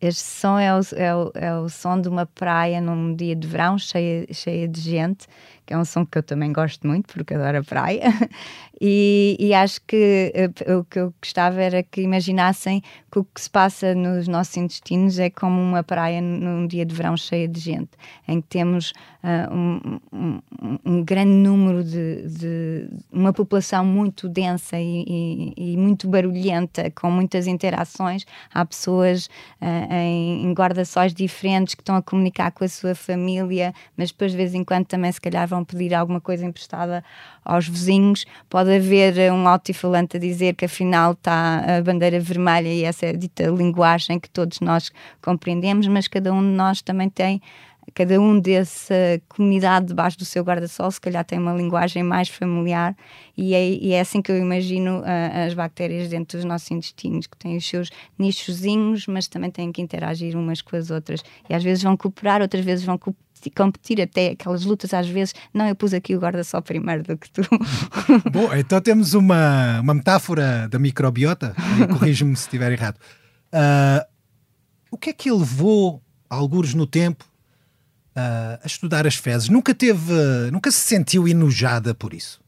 Este 0.00 0.22
som 0.22 0.58
é 0.58 0.72
o, 0.78 0.80
é, 0.94 1.16
o, 1.16 1.32
é 1.34 1.58
o 1.58 1.68
som 1.68 2.00
de 2.00 2.08
uma 2.08 2.26
praia 2.26 2.80
num 2.80 3.16
dia 3.16 3.34
de 3.34 3.48
verão 3.48 3.78
cheia, 3.78 4.26
cheia 4.32 4.68
de 4.68 4.80
gente 4.80 5.26
que 5.66 5.74
é 5.74 5.78
um 5.78 5.84
som 5.84 6.06
que 6.06 6.18
eu 6.18 6.22
também 6.22 6.52
gosto 6.52 6.86
muito, 6.86 7.12
porque 7.12 7.34
adoro 7.34 7.58
a 7.58 7.64
praia. 7.64 8.04
E, 8.80 9.36
e, 9.40 9.54
acho 9.54 9.80
que 9.86 10.32
uh, 10.68 10.78
o 10.80 10.84
que 10.84 10.98
eu 10.98 11.14
gostava 11.22 11.62
era 11.62 11.82
que 11.82 12.02
imaginassem 12.02 12.82
que 13.10 13.18
o 13.18 13.24
que 13.24 13.40
se 13.40 13.48
passa 13.48 13.94
nos 13.94 14.28
nossos 14.28 14.54
intestinos 14.58 15.18
é 15.18 15.30
como 15.30 15.58
uma 15.58 15.82
praia 15.82 16.20
num 16.20 16.66
dia 16.66 16.84
de 16.84 16.94
verão 16.94 17.16
cheia 17.16 17.48
de 17.48 17.58
gente, 17.58 17.90
em 18.28 18.38
que 18.38 18.48
temos 18.48 18.92
uh, 19.24 19.54
um, 19.54 20.00
um, 20.12 20.40
um, 20.84 21.02
grande 21.02 21.32
número 21.32 21.82
de, 21.82 22.28
de, 22.28 22.88
uma 23.10 23.32
população 23.32 23.82
muito 23.82 24.28
densa 24.28 24.78
e, 24.78 25.04
e, 25.08 25.72
e, 25.72 25.76
muito 25.78 26.06
barulhenta, 26.06 26.90
com 26.90 27.10
muitas 27.10 27.46
interações. 27.46 28.26
Há 28.52 28.62
pessoas 28.66 29.26
uh, 29.60 29.94
em, 29.94 30.44
em 30.44 30.52
guarda-sóis 30.52 31.14
diferentes 31.14 31.74
que 31.74 31.80
estão 31.80 31.96
a 31.96 32.02
comunicar 32.02 32.52
com 32.52 32.62
a 32.62 32.68
sua 32.68 32.94
família, 32.94 33.72
mas 33.96 34.10
depois 34.10 34.32
de 34.32 34.36
vez 34.36 34.54
em 34.54 34.62
quando 34.62 34.84
também 34.84 35.10
se 35.10 35.20
calhar 35.20 35.48
vão 35.48 35.55
pedir 35.64 35.94
alguma 35.94 36.20
coisa 36.20 36.44
emprestada 36.44 37.04
aos 37.44 37.68
vizinhos. 37.68 38.24
Pode 38.48 38.74
haver 38.74 39.32
um 39.32 39.46
altifalante 39.46 40.16
a 40.16 40.20
dizer 40.20 40.54
que 40.54 40.64
afinal 40.64 41.12
está 41.12 41.78
a 41.78 41.82
bandeira 41.82 42.18
vermelha 42.20 42.68
e 42.68 42.84
essa 42.84 43.06
é 43.06 43.10
a 43.10 43.12
dita 43.12 43.44
linguagem 43.44 44.18
que 44.18 44.30
todos 44.30 44.60
nós 44.60 44.90
compreendemos, 45.22 45.86
mas 45.88 46.08
cada 46.08 46.32
um 46.32 46.42
de 46.42 46.56
nós 46.56 46.82
também 46.82 47.08
tem 47.08 47.40
cada 47.94 48.20
um 48.20 48.38
dessa 48.38 48.94
comunidade 49.28 49.86
debaixo 49.86 50.18
do 50.18 50.24
seu 50.24 50.42
guarda-sol, 50.42 50.90
se 50.90 51.00
calhar 51.00 51.24
tem 51.24 51.38
uma 51.38 51.54
linguagem 51.54 52.02
mais 52.02 52.28
familiar, 52.28 52.96
e 53.36 53.54
é, 53.54 53.68
e 53.68 53.92
é 53.92 54.00
assim 54.00 54.20
que 54.20 54.30
eu 54.30 54.38
imagino 54.38 55.00
uh, 55.00 55.46
as 55.46 55.54
bactérias 55.54 56.08
dentro 56.08 56.38
dos 56.38 56.44
nossos 56.44 56.70
intestinos, 56.70 57.26
que 57.26 57.36
têm 57.36 57.56
os 57.56 57.66
seus 57.66 57.90
nichozinhos, 58.18 59.06
mas 59.06 59.28
também 59.28 59.50
têm 59.50 59.70
que 59.72 59.80
interagir 59.80 60.36
umas 60.36 60.60
com 60.60 60.76
as 60.76 60.90
outras. 60.90 61.22
E 61.48 61.54
às 61.54 61.62
vezes 61.62 61.82
vão 61.82 61.96
cooperar, 61.96 62.42
outras 62.42 62.64
vezes 62.64 62.84
vão 62.84 62.98
cooperar 63.50 63.66
competir 63.76 64.00
até 64.00 64.30
aquelas 64.30 64.64
lutas 64.64 64.94
às 64.94 65.08
vezes, 65.08 65.34
não, 65.52 65.66
eu 65.66 65.74
pus 65.74 65.92
aqui 65.92 66.14
o 66.16 66.18
guarda-sol 66.18 66.62
primeiro 66.62 67.02
do 67.02 67.16
que 67.16 67.30
tu. 67.30 67.42
Bom, 68.30 68.52
então 68.54 68.80
temos 68.80 69.14
uma, 69.14 69.80
uma 69.80 69.94
metáfora 69.94 70.68
da 70.68 70.78
microbiota, 70.78 71.54
corrige-me 71.92 72.34
se 72.36 72.42
estiver 72.42 72.72
errado. 72.72 72.96
Uh, 73.52 74.06
o 74.90 74.96
que 74.96 75.10
é 75.10 75.12
que 75.12 75.30
levou, 75.30 76.02
alguns 76.28 76.74
no 76.74 76.86
tempo, 76.86 77.24
uh, 78.16 78.58
a 78.62 78.66
estudar 78.66 79.06
as 79.06 79.16
fezes? 79.16 79.48
Nunca 79.48 79.74
teve, 79.74 80.12
nunca 80.52 80.70
se 80.70 80.78
sentiu 80.78 81.28
enojada 81.28 81.94
por 81.94 82.14
isso? 82.14 82.40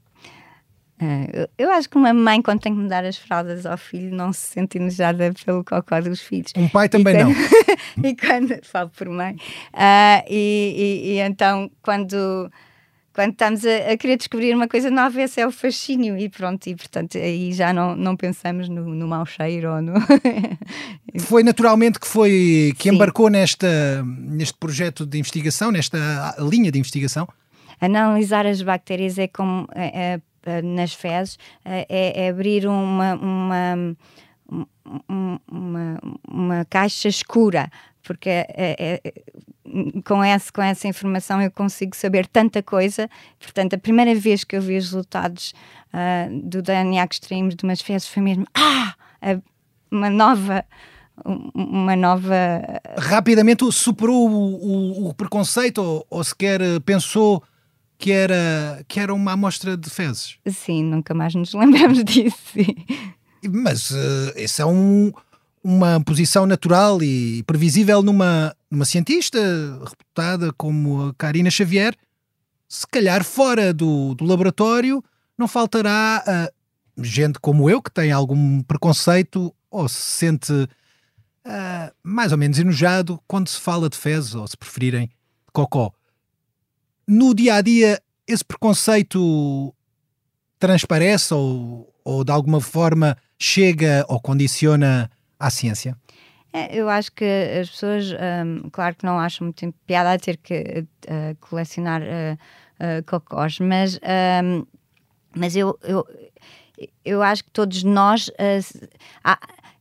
Uh, 1.00 1.48
eu 1.56 1.70
acho 1.70 1.88
que 1.88 1.96
uma 1.96 2.12
mãe, 2.12 2.42
quando 2.42 2.60
tem 2.60 2.74
que 2.74 2.80
mudar 2.80 3.04
as 3.04 3.16
fraldas 3.16 3.64
ao 3.64 3.78
filho, 3.78 4.14
não 4.14 4.32
se 4.32 4.40
sente 4.40 4.78
enojada 4.78 5.32
pelo 5.44 5.62
cocó 5.62 6.00
dos 6.00 6.20
filhos. 6.20 6.52
Um 6.56 6.68
pai 6.68 6.88
também 6.88 7.14
quando, 7.14 7.28
não. 7.28 8.10
e 8.10 8.16
quando, 8.16 8.64
falo 8.64 8.90
por 8.90 9.08
mãe, 9.08 9.34
uh, 9.74 10.24
e, 10.28 10.74
e, 10.76 11.12
e, 11.12 11.18
então 11.20 11.70
quando, 11.82 12.50
quando 13.14 13.30
estamos 13.30 13.64
a, 13.64 13.92
a, 13.92 13.96
querer 13.96 14.16
descobrir 14.16 14.52
uma 14.52 14.66
coisa 14.66 14.90
nova, 14.90 15.22
esse 15.22 15.40
é 15.40 15.46
o 15.46 15.52
fascínio, 15.52 16.18
e 16.18 16.28
pronto, 16.28 16.66
e 16.66 16.74
portanto 16.74 17.16
aí 17.16 17.52
já 17.52 17.72
não, 17.72 17.94
não 17.94 18.16
pensamos 18.16 18.68
no, 18.68 18.82
no 18.92 19.06
mau 19.06 19.24
cheiro 19.24 19.74
ou 19.76 19.80
no. 19.80 19.94
foi 21.20 21.44
naturalmente 21.44 22.00
que 22.00 22.08
foi 22.08 22.74
que 22.76 22.88
Sim. 22.88 22.96
embarcou 22.96 23.30
nesta, 23.30 24.02
neste 24.04 24.58
projeto 24.58 25.06
de 25.06 25.16
investigação, 25.16 25.70
nesta 25.70 26.34
linha 26.40 26.72
de 26.72 26.78
investigação? 26.80 27.28
Analisar 27.80 28.44
as 28.44 28.60
bactérias 28.60 29.16
é 29.18 29.28
como. 29.28 29.68
É, 29.72 30.14
é, 30.14 30.20
nas 30.62 30.92
fezes 30.94 31.38
eh, 31.64 31.86
é, 31.88 32.26
é, 32.26 32.28
abrir 32.28 32.66
uma, 32.66 33.14
uma, 33.14 33.96
uma, 35.08 35.98
uma 36.26 36.64
caixa 36.64 37.08
escura 37.08 37.70
porque 38.08 38.30
é, 38.30 38.46
é, 38.56 39.12
com, 40.02 40.24
esse, 40.24 40.50
com 40.50 40.62
essa 40.62 40.88
informação 40.88 41.42
eu 41.42 41.50
consigo 41.50 41.94
saber 41.94 42.26
tanta 42.26 42.62
coisa. 42.62 43.06
Portanto, 43.38 43.74
a 43.74 43.78
primeira 43.78 44.14
vez 44.14 44.44
que 44.44 44.56
eu 44.56 44.62
vi 44.62 44.78
os 44.78 44.84
resultados 44.84 45.52
uh, 45.92 46.40
do 46.42 46.62
DNA 46.62 47.06
que 47.06 47.16
extraímos 47.16 47.54
de 47.54 47.64
umas 47.64 47.82
fezes 47.82 48.08
foi 48.08 48.22
mesmo 48.22 48.46
ah, 48.54 48.94
uma 49.90 50.08
nova 50.08 50.64
uma 51.54 51.96
nova 51.96 52.34
rapidamente 52.96 53.70
superou 53.72 54.30
o, 54.30 55.06
o, 55.06 55.08
o 55.08 55.14
preconceito 55.14 55.78
ou, 55.78 56.06
ou 56.08 56.22
sequer 56.22 56.60
pensou 56.86 57.42
que 57.98 58.12
era, 58.12 58.84
que 58.86 59.00
era 59.00 59.12
uma 59.12 59.32
amostra 59.32 59.76
de 59.76 59.90
fezes. 59.90 60.36
Sim, 60.46 60.84
nunca 60.84 61.12
mais 61.12 61.34
nos 61.34 61.52
lembramos 61.52 62.02
disso. 62.04 62.36
Mas 63.50 63.90
uh, 63.90 64.32
essa 64.36 64.62
é 64.62 64.66
um, 64.66 65.12
uma 65.62 66.00
posição 66.00 66.46
natural 66.46 67.02
e 67.02 67.42
previsível 67.42 68.00
numa, 68.00 68.54
numa 68.70 68.84
cientista 68.84 69.38
reputada 69.84 70.52
como 70.52 71.08
a 71.08 71.14
Karina 71.14 71.50
Xavier. 71.50 71.94
Se 72.68 72.86
calhar 72.86 73.24
fora 73.24 73.74
do, 73.74 74.14
do 74.14 74.24
laboratório 74.24 75.02
não 75.36 75.48
faltará 75.48 76.22
uh, 76.26 77.02
gente 77.04 77.40
como 77.40 77.68
eu 77.68 77.82
que 77.82 77.90
tem 77.90 78.12
algum 78.12 78.62
preconceito 78.62 79.52
ou 79.70 79.88
se 79.88 79.96
sente 79.96 80.52
uh, 80.52 81.94
mais 82.02 82.30
ou 82.30 82.38
menos 82.38 82.58
enojado 82.58 83.20
quando 83.26 83.48
se 83.48 83.58
fala 83.58 83.88
de 83.88 83.96
fezes 83.96 84.34
ou 84.34 84.46
se 84.46 84.56
preferirem 84.56 85.06
de 85.06 85.52
cocó 85.52 85.92
no 87.08 87.34
dia 87.34 87.54
a 87.54 87.62
dia 87.62 88.00
esse 88.26 88.44
preconceito 88.44 89.74
transparece 90.58 91.32
ou, 91.32 91.92
ou 92.04 92.22
de 92.22 92.30
alguma 92.30 92.60
forma 92.60 93.16
chega 93.38 94.04
ou 94.08 94.20
condiciona 94.20 95.10
à 95.40 95.48
ciência? 95.48 95.96
É, 96.52 96.74
eu 96.74 96.88
acho 96.88 97.12
que 97.12 97.24
as 97.60 97.70
pessoas, 97.70 98.12
um, 98.12 98.68
claro 98.70 98.94
que 98.96 99.04
não 99.04 99.18
acham 99.18 99.46
muito 99.46 99.74
piada 99.86 100.12
a 100.12 100.18
ter 100.18 100.36
que 100.36 100.86
uh, 101.06 101.36
colecionar 101.40 102.02
uh, 102.02 102.34
uh, 102.34 103.04
cocós, 103.06 103.58
mas, 103.58 103.98
um, 104.42 104.66
mas 105.36 105.54
eu, 105.54 105.78
eu, 105.82 106.06
eu 107.04 107.22
acho 107.22 107.44
que 107.44 107.50
todos 107.50 107.82
nós. 107.82 108.30
há 109.22 109.38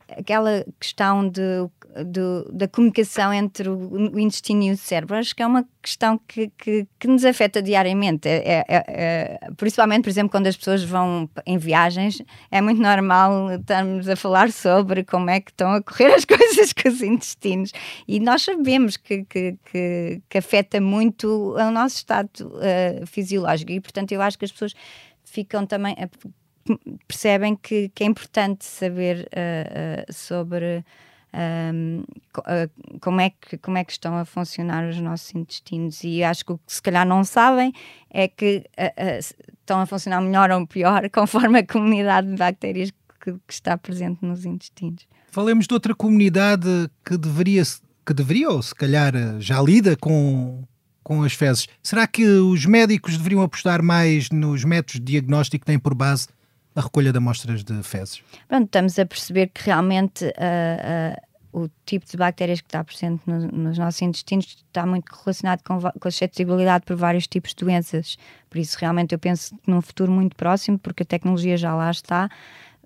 aquela 0.09 0.65
questão 0.79 1.27
de 1.27 1.41
do, 2.05 2.49
da 2.51 2.67
comunicação 2.67 3.33
entre 3.33 3.69
o, 3.69 4.19
intestino 4.19 4.63
e 4.63 4.71
o 4.71 4.77
cérebro. 4.77 5.15
Acho 5.15 5.35
que 5.35 5.41
é 5.41 5.47
uma 5.47 5.65
questão 5.81 6.19
que, 6.27 6.51
que, 6.57 6.87
que 6.99 7.07
nos 7.07 7.23
afeta 7.25 7.61
diariamente. 7.61 8.27
É, 8.27 8.35
é, 8.37 8.65
é, 8.67 8.83
é, 8.87 9.39
principalmente, 9.55 10.03
por 10.03 10.09
exemplo, 10.09 10.29
quando 10.29 10.47
as 10.47 10.57
pessoas 10.57 10.83
vão 10.83 11.29
em 11.45 11.57
viagens, 11.57 12.21
é 12.51 12.61
muito 12.61 12.81
normal 12.81 13.51
estarmos 13.55 14.07
a 14.09 14.15
falar 14.15 14.51
sobre 14.51 15.03
como 15.03 15.29
é 15.29 15.39
que 15.39 15.51
estão 15.51 15.71
a 15.71 15.81
correr 15.81 16.13
as 16.13 16.25
coisas 16.25 16.73
com 16.73 16.89
os 16.89 17.01
intestinos. 17.01 17.71
E 18.07 18.19
nós 18.19 18.43
sabemos 18.43 18.97
que, 18.97 19.23
que, 19.25 19.57
que, 19.71 20.21
que 20.29 20.37
afeta 20.37 20.79
muito 20.81 21.55
o 21.55 21.71
nosso 21.71 21.97
estado 21.97 22.29
uh, 22.41 23.05
fisiológico. 23.05 23.71
E, 23.71 23.79
portanto, 23.79 24.11
eu 24.11 24.21
acho 24.21 24.37
que 24.37 24.45
as 24.45 24.51
pessoas 24.51 24.73
ficam 25.23 25.65
também. 25.65 25.95
percebem 27.07 27.55
que, 27.55 27.89
que 27.95 28.03
é 28.03 28.07
importante 28.07 28.65
saber 28.65 29.27
uh, 29.27 30.09
uh, 30.09 30.13
sobre 30.13 30.83
um, 31.33 32.03
como, 32.99 33.21
é 33.21 33.29
que, 33.29 33.57
como 33.57 33.77
é 33.77 33.83
que 33.83 33.91
estão 33.91 34.17
a 34.17 34.25
funcionar 34.25 34.87
os 34.87 34.99
nossos 34.99 35.33
intestinos. 35.35 36.03
E 36.03 36.23
acho 36.23 36.45
que 36.45 36.51
o 36.53 36.57
que 36.57 36.73
se 36.73 36.81
calhar 36.81 37.05
não 37.05 37.23
sabem 37.23 37.73
é 38.09 38.27
que 38.27 38.63
uh, 38.77 38.85
uh, 38.85 39.19
estão 39.59 39.79
a 39.79 39.85
funcionar 39.85 40.21
melhor 40.21 40.51
ou 40.51 40.65
pior 40.65 41.09
conforme 41.11 41.59
a 41.59 41.65
comunidade 41.65 42.27
de 42.27 42.35
bactérias 42.35 42.91
que, 43.21 43.33
que, 43.33 43.53
está 43.53 43.77
presente 43.77 44.19
nos 44.21 44.45
intestinos. 44.45 45.07
Falemos 45.31 45.67
de 45.67 45.73
outra 45.73 45.93
comunidade 45.93 46.89
que 47.05 47.17
deveria, 47.17 47.63
que 48.05 48.13
deveria 48.13 48.49
ou 48.49 48.61
se 48.61 48.73
calhar 48.73 49.13
já 49.39 49.61
lida 49.61 49.95
com, 49.97 50.63
com 51.03 51.23
as 51.23 51.33
fezes. 51.33 51.67
Será 51.83 52.07
que 52.07 52.25
os 52.25 52.65
médicos 52.65 53.17
deveriam 53.17 53.41
apostar 53.41 53.83
mais 53.83 54.29
nos 54.29 54.63
métodos 54.63 54.95
de 54.95 55.01
diagnóstico 55.01 55.65
que 55.65 55.71
têm 55.71 55.77
por 55.77 55.93
base 55.93 56.27
a 56.77 56.81
recolha 56.81 57.11
de 57.11 57.17
amostras 57.17 57.63
de 57.63 57.81
fezes? 57.81 58.21
Pronto, 58.47 58.65
estamos 58.65 58.99
a 58.99 59.05
perceber 59.05 59.47
que 59.47 59.63
realmente 59.65 60.25
uh, 60.25 61.57
uh, 61.57 61.63
o 61.63 61.69
tipo 61.85 62.05
de 62.05 62.15
bactérias 62.15 62.61
que 62.61 62.67
está 62.67 62.83
presente 62.83 63.23
no, 63.25 63.47
nos 63.47 63.79
nossos 63.79 63.99
intestinos 64.03 64.63
está 64.67 64.85
muito 64.85 65.09
relacionado 65.11 65.63
com, 65.63 65.79
com 65.81 66.07
a 66.07 66.11
suscetibilidade 66.11 66.85
por 66.85 66.95
vários 66.95 67.25
tipos 67.25 67.55
de 67.55 67.65
doenças. 67.65 68.15
Por 68.47 68.59
isso, 68.59 68.77
realmente, 68.79 69.11
eu 69.11 69.17
penso 69.17 69.55
que 69.55 69.71
num 69.71 69.81
futuro 69.81 70.11
muito 70.11 70.35
próximo, 70.35 70.77
porque 70.77 71.01
a 71.01 71.05
tecnologia 71.05 71.57
já 71.57 71.73
lá 71.73 71.89
está, 71.89 72.29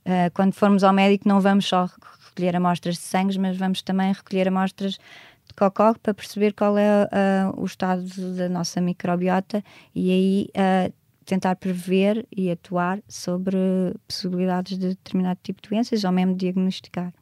uh, 0.06 0.32
quando 0.34 0.54
formos 0.54 0.86
ao 0.86 0.94
médico, 0.94 1.28
não 1.28 1.42
vamos 1.42 1.66
só 1.66 1.90
recolher 2.30 2.56
amostras 2.56 2.96
de 2.96 3.02
sangue, 3.02 3.38
mas 3.38 3.58
vamos 3.58 3.82
também 3.82 4.14
recolher 4.14 4.48
amostras 4.48 4.94
de 4.94 5.54
cocó 5.54 5.94
para 6.02 6.14
perceber 6.14 6.54
qual 6.54 6.78
é 6.78 7.04
uh, 7.04 7.62
o 7.62 7.66
estado 7.66 8.06
da 8.38 8.48
nossa 8.48 8.80
microbiota 8.80 9.62
e 9.94 10.12
aí 10.12 10.50
uh, 10.56 10.94
tentar 11.26 11.56
prever 11.56 12.26
e 12.36 12.50
atuar 12.50 13.00
sobre 13.08 13.58
possibilidades 14.08 14.78
de 14.78 14.90
determinado 14.90 15.40
tipo 15.44 15.62
de 15.62 15.70
doenças 15.70 16.04
ou 16.04 16.12
mesmo 16.12 16.36
diagnosticar. 16.36 17.14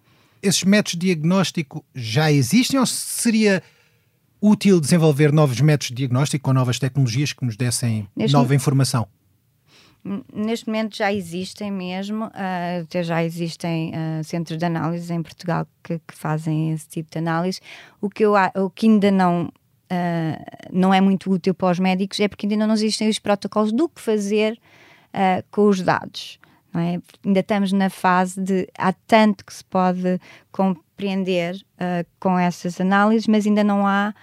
Esses 0.42 0.64
métodos 0.64 0.94
de 0.94 1.00
diagnóstico 1.00 1.86
já 1.94 2.32
existem 2.32 2.80
ou 2.80 2.86
seria 2.86 3.62
útil 4.42 4.80
desenvolver 4.80 5.32
novos 5.34 5.60
métodos 5.60 5.90
de 5.90 5.96
diagnóstico 5.96 6.44
com 6.46 6.54
novas 6.54 6.80
tecnologias 6.80 7.34
que 7.34 7.46
nos 7.46 7.58
dessem 7.58 8.08
neste 8.16 8.34
nova 8.34 8.56
informação? 8.56 9.08
Neste 10.34 10.66
momento 10.66 10.96
já 10.96 11.12
existem 11.12 11.70
mesmo, 11.70 12.28
uh, 12.28 12.84
até 12.84 13.04
já 13.04 13.22
existem 13.22 13.92
uh, 13.92 14.24
centros 14.24 14.58
de 14.58 14.64
análise 14.64 15.14
em 15.14 15.22
Portugal 15.22 15.68
que, 15.84 16.00
que, 16.00 16.16
fazem 16.16 16.72
esse 16.72 16.88
tipo 16.88 17.12
de 17.12 17.18
análise. 17.18 17.60
O 18.00 18.10
que, 18.10 18.24
eu, 18.24 18.34
o 18.56 18.70
que 18.70 18.88
ainda 18.88 19.12
não, 19.12 19.52
uh, 19.92 20.70
não 20.72 20.94
é 20.94 21.02
muito 21.02 21.32
útil 21.32 21.54
para 21.54 21.72
os 21.72 21.80
médicos 21.80 22.20
é 22.20 22.28
porque 22.28 22.46
ainda 22.46 22.68
não 22.68 22.74
existem 22.74 23.10
os 23.10 23.20
protocolos 23.20 23.72
do 23.72 23.88
que 23.90 24.02
fazer 24.02 24.60
com 25.50 25.68
os 25.68 25.82
dados. 25.82 26.40
É? 26.76 27.00
Ainda 27.26 27.40
estamos 27.40 27.72
na 27.72 27.90
fase 27.90 28.40
de 28.40 28.70
há 28.78 28.94
tanto 28.94 29.44
que 29.44 29.52
se 29.52 29.66
pode 29.66 30.22
compreender 30.52 31.60
com 32.20 32.38
essas 32.38 32.80
análises, 32.80 33.26
mas 33.26 33.48
ainda 33.48 33.64
não 33.64 33.88
há. 33.88 34.14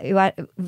eu, 0.00 0.18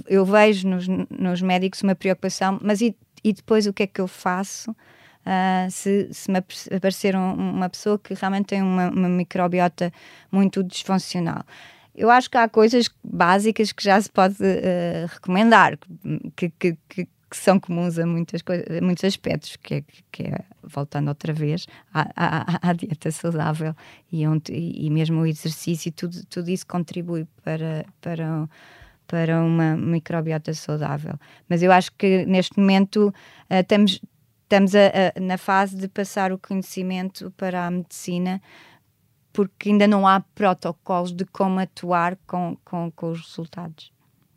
eu 0.06 0.24
vejo 0.24 0.66
nos, 0.66 0.86
nos 0.88 1.42
médicos 1.42 1.82
uma 1.82 1.94
preocupação, 1.94 2.58
mas 2.62 2.80
e 2.80 2.96
e 3.22 3.32
depois 3.32 3.66
o 3.66 3.72
que 3.72 3.84
é 3.84 3.86
que 3.86 4.00
eu 4.00 4.08
faço 4.08 4.70
uh, 4.70 5.70
se, 5.70 6.08
se 6.12 6.30
me 6.30 6.38
aparecer 6.74 7.14
um, 7.14 7.34
uma 7.34 7.68
pessoa 7.68 7.98
que 7.98 8.14
realmente 8.14 8.46
tem 8.46 8.62
uma, 8.62 8.88
uma 8.88 9.08
microbiota 9.08 9.92
muito 10.30 10.62
disfuncional. 10.62 11.44
Eu 11.94 12.10
acho 12.10 12.30
que 12.30 12.36
há 12.36 12.48
coisas 12.48 12.88
básicas 13.02 13.72
que 13.72 13.82
já 13.82 14.00
se 14.00 14.10
pode 14.10 14.36
uh, 14.42 15.06
recomendar, 15.08 15.78
que, 16.36 16.50
que, 16.50 16.76
que, 16.88 17.04
que, 17.04 17.36
são 17.36 17.60
comuns 17.60 17.98
a, 17.98 18.06
muitas 18.06 18.42
coisas, 18.42 18.80
muitos 18.80 19.04
aspectos, 19.04 19.56
que 19.56 19.74
é, 19.74 19.84
que 20.10 20.22
é 20.24 20.40
voltando 20.62 21.08
outra 21.08 21.32
vez 21.32 21.66
à, 21.92 22.10
à, 22.16 22.70
à 22.70 22.72
dieta 22.72 23.10
saudável 23.10 23.74
e, 24.10 24.26
onde, 24.26 24.52
e 24.52 24.88
mesmo 24.90 25.20
o 25.20 25.26
exercício, 25.26 25.92
tudo, 25.92 26.24
tudo 26.26 26.50
isso 26.50 26.66
contribui 26.66 27.26
para, 27.42 27.84
para 28.00 28.48
para 29.10 29.42
uma 29.42 29.76
microbiota 29.76 30.54
saudável. 30.54 31.18
Mas 31.48 31.64
eu 31.64 31.72
acho 31.72 31.90
que 31.98 32.24
neste 32.26 32.56
momento 32.60 33.08
uh, 33.08 33.54
estamos, 33.54 34.00
estamos 34.44 34.72
a, 34.76 34.86
a, 35.16 35.20
na 35.20 35.36
fase 35.36 35.76
de 35.76 35.88
passar 35.88 36.32
o 36.32 36.38
conhecimento 36.38 37.32
para 37.36 37.66
a 37.66 37.70
medicina, 37.72 38.40
porque 39.32 39.68
ainda 39.68 39.86
não 39.86 40.06
há 40.06 40.20
protocolos 40.20 41.12
de 41.12 41.24
como 41.24 41.60
atuar 41.60 42.16
com, 42.26 42.56
com, 42.64 42.90
com 42.90 43.10
os 43.10 43.20
resultados. 43.20 43.92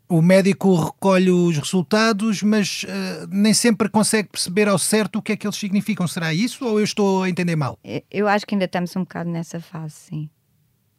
O 0.08 0.20
médico 0.20 0.74
recolhe 0.74 1.30
os 1.30 1.56
resultados, 1.56 2.42
mas 2.42 2.84
uh, 2.84 3.26
nem 3.30 3.54
sempre 3.54 3.88
consegue 3.88 4.28
perceber 4.28 4.68
ao 4.68 4.78
certo 4.78 5.18
o 5.18 5.22
que 5.22 5.32
é 5.32 5.36
que 5.36 5.46
eles 5.46 5.56
significam. 5.56 6.06
Será 6.06 6.32
isso 6.32 6.64
ou 6.64 6.78
eu 6.78 6.84
estou 6.84 7.22
a 7.22 7.30
entender 7.30 7.56
mal? 7.56 7.78
Eu 8.10 8.28
acho 8.28 8.46
que 8.46 8.54
ainda 8.54 8.66
estamos 8.66 8.94
um 8.94 9.00
bocado 9.00 9.30
nessa 9.30 9.60
fase, 9.60 9.94
sim 9.94 10.30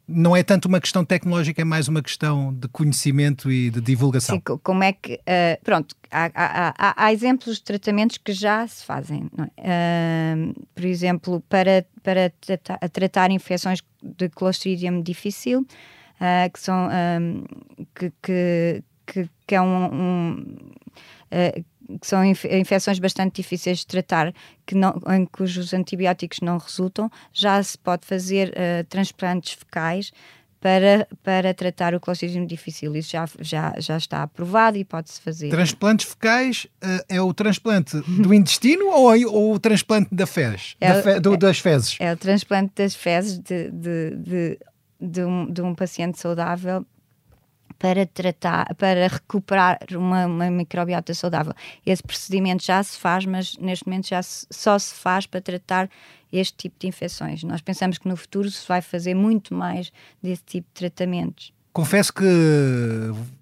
não 0.08 0.36
é 0.36 0.44
tanto 0.44 0.68
uma 0.68 0.80
questão 0.80 1.04
tecnológica, 1.04 1.62
é 1.62 1.66
mais 1.66 1.88
uma 1.88 2.02
questão 2.02 2.54
de 2.54 2.68
conhecimento 2.68 3.52
e 3.52 3.70
de 3.70 3.82
divulgação. 3.82 4.36
Sim, 4.36 4.58
como 4.64 4.84
é 4.84 4.94
que. 4.94 5.16
Uh, 5.16 5.64
pronto, 5.64 5.96
há, 6.12 6.26
há, 6.34 6.74
há, 6.78 7.06
há, 7.06 7.14
exemplos 7.14 7.58
de 7.58 7.64
tratamentos 7.64 8.18
que 8.18 8.32
já 8.32 8.68
se 8.68 8.86
fazem. 8.86 9.30
É? 9.58 10.36
Uh, 10.38 10.66
por 10.76 10.86
exemplo, 10.86 11.44
para, 11.50 11.86
para 12.04 12.32
tratar, 12.40 12.78
tratar 12.90 13.32
infecções 13.32 13.80
de 14.04 14.30
Clostridium 14.30 15.02
difficile, 15.02 15.62
uh, 15.62 16.52
que 16.54 16.60
são. 16.60 16.90
que, 17.96 18.12
que, 18.22 18.84
que, 19.06 19.30
que, 19.48 19.56
é 19.56 19.62
um. 19.62 19.86
um 19.86 20.56
que 22.02 22.08
são 22.08 22.24
infecções 22.24 23.00
bastante 23.00 23.36
difíceis 23.36 23.80
de 23.80 23.88
tratar, 23.88 24.34
que 24.66 24.76
não, 24.76 25.00
em 25.10 25.26
cujos 25.26 25.74
antibióticos 25.74 26.40
não 26.42 26.58
resultam, 26.58 27.10
já 27.32 27.62
se 27.62 27.78
pode 27.78 28.06
fazer 28.06 28.50
uh, 28.50 28.84
transplantes 28.86 29.54
fecais 29.54 30.12
para, 30.60 31.08
para 31.22 31.54
tratar 31.54 31.94
o 31.94 32.00
Clostridium 32.00 32.46
difficile. 32.46 32.98
Isso 32.98 33.12
já, 33.12 33.26
já, 33.40 33.76
já 33.78 33.98
está 33.98 34.24
aprovado 34.24 34.78
e 34.78 34.84
pode-se 34.84 35.22
fazer. 35.22 35.50
Transplantes 35.50 36.08
fecais 36.08 36.66
uh, 36.84 37.06
é 37.08 37.22
o 37.22 37.32
transplante 37.34 38.02
do 38.20 38.34
intestino 38.34 38.88
ou, 38.88 39.12
ou 39.32 39.54
o 39.54 39.60
transplante 39.60 40.10
da 40.12 40.26
fezes? 40.26 40.76
É, 40.82 40.94
da 40.94 41.04
fe, 41.04 41.20
do, 41.20 41.38
das 41.38 41.60
fezes? 41.60 41.98
É 42.00 42.12
o 42.12 42.18
transplante 42.18 42.72
das 42.76 42.96
fezes 42.96 43.38
de, 43.38 43.70
de, 43.70 44.16
de, 44.16 44.60
de, 45.00 45.24
um, 45.24 45.52
de 45.52 45.62
um 45.62 45.76
paciente 45.76 46.20
saudável 46.20 46.84
para 47.78 48.06
tratar, 48.06 48.74
para 48.76 49.08
recuperar 49.08 49.80
uma, 49.92 50.26
uma, 50.26 50.50
microbiota 50.50 51.14
saudável. 51.14 51.54
Esse 51.86 52.02
procedimento 52.02 52.64
já 52.64 52.82
se 52.82 52.98
faz, 52.98 53.26
mas 53.26 53.58
neste 53.58 53.86
momento 53.88 54.08
já 54.08 54.22
se, 54.24 54.48
só 54.50 54.78
se 54.80 54.94
faz 54.94 55.26
para 55.26 55.42
tratar 55.42 55.90
este 56.32 56.56
tipo 56.58 56.76
de 56.80 56.88
infecções. 56.88 57.44
Nós 57.44 57.62
pensamos 57.62 57.98
que 57.98 58.08
no 58.08 58.16
futuro 58.16 58.50
se 58.50 58.68
vai 58.68 58.82
fazer 58.82 59.14
muito 59.14 59.54
mais 59.54 59.92
desse 60.22 60.44
tipo 60.44 60.68
de 60.74 60.74
tratamentos. 60.74 61.54
Confesso 61.72 62.14
que 62.14 62.26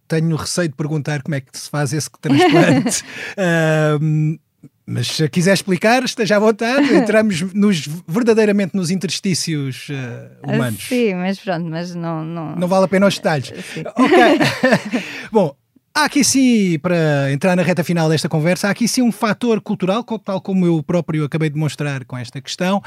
tenho 0.08 0.36
receio 0.36 0.70
de 0.70 0.76
perguntar 0.76 1.22
como 1.22 1.36
é 1.36 1.42
que 1.42 1.58
se 1.58 1.70
faz 1.70 1.94
esse 1.94 2.10
transplante. 2.20 3.04
uh, 3.38 4.40
Mas 4.86 5.08
se 5.08 5.30
quiser 5.30 5.54
explicar, 5.54 6.04
esteja 6.04 6.36
à 6.36 6.40
vontade. 6.40 6.92
Entramos 6.94 7.42
nos, 7.54 7.88
verdadeiramente 8.08 8.76
nos 8.76 8.92
interstícios 8.92 9.88
uh, 9.90 10.52
humanos. 10.52 10.84
Sim, 10.84 11.16
mas 11.16 11.40
pronto, 11.40 11.66
mas 11.70 11.96
não. 11.96 12.24
Não, 12.24 12.56
não 12.56 12.68
vale 12.68 12.86
a 12.86 12.88
pena 12.88 13.08
os 13.08 13.16
detalhes. 13.16 13.48
Sim. 13.74 13.84
Ok. 13.96 14.18
Bom, 15.32 15.56
há 15.96 16.06
aqui 16.06 16.24
sim, 16.24 16.78
para 16.80 17.32
entrar 17.32 17.56
na 17.56 17.64
reta 17.64 17.84
final 17.84 18.10
desta 18.10 18.28
conversa, 18.28 18.68
há 18.68 18.72
aqui 18.72 18.88
sim 18.88 19.02
um 19.02 19.12
fator 19.12 19.62
cultural, 19.62 20.04
tal 20.04 20.42
como 20.42 20.66
eu 20.66 20.84
próprio 20.84 21.24
acabei 21.24 21.50
de 21.50 21.58
mostrar 21.58 22.04
com 22.04 22.18
esta 22.18 22.42
questão. 22.42 22.82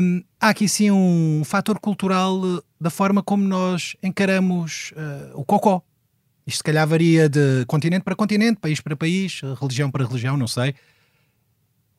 Um, 0.00 0.22
há 0.40 0.50
aqui 0.50 0.68
sim 0.68 0.90
um 0.90 1.42
fator 1.44 1.78
cultural 1.78 2.40
da 2.80 2.90
forma 2.90 3.22
como 3.22 3.42
nós 3.42 3.96
encaramos 4.02 4.92
uh, 4.92 5.40
o 5.40 5.44
cocó. 5.44 5.82
Isto 6.46 6.58
se 6.58 6.64
calhar 6.64 6.86
varia 6.86 7.28
de 7.28 7.64
continente 7.66 8.02
para 8.02 8.14
continente, 8.14 8.58
país 8.58 8.80
para 8.80 8.96
país, 8.96 9.42
religião 9.60 9.90
para 9.90 10.06
religião, 10.06 10.36
não 10.36 10.46
sei 10.46 10.74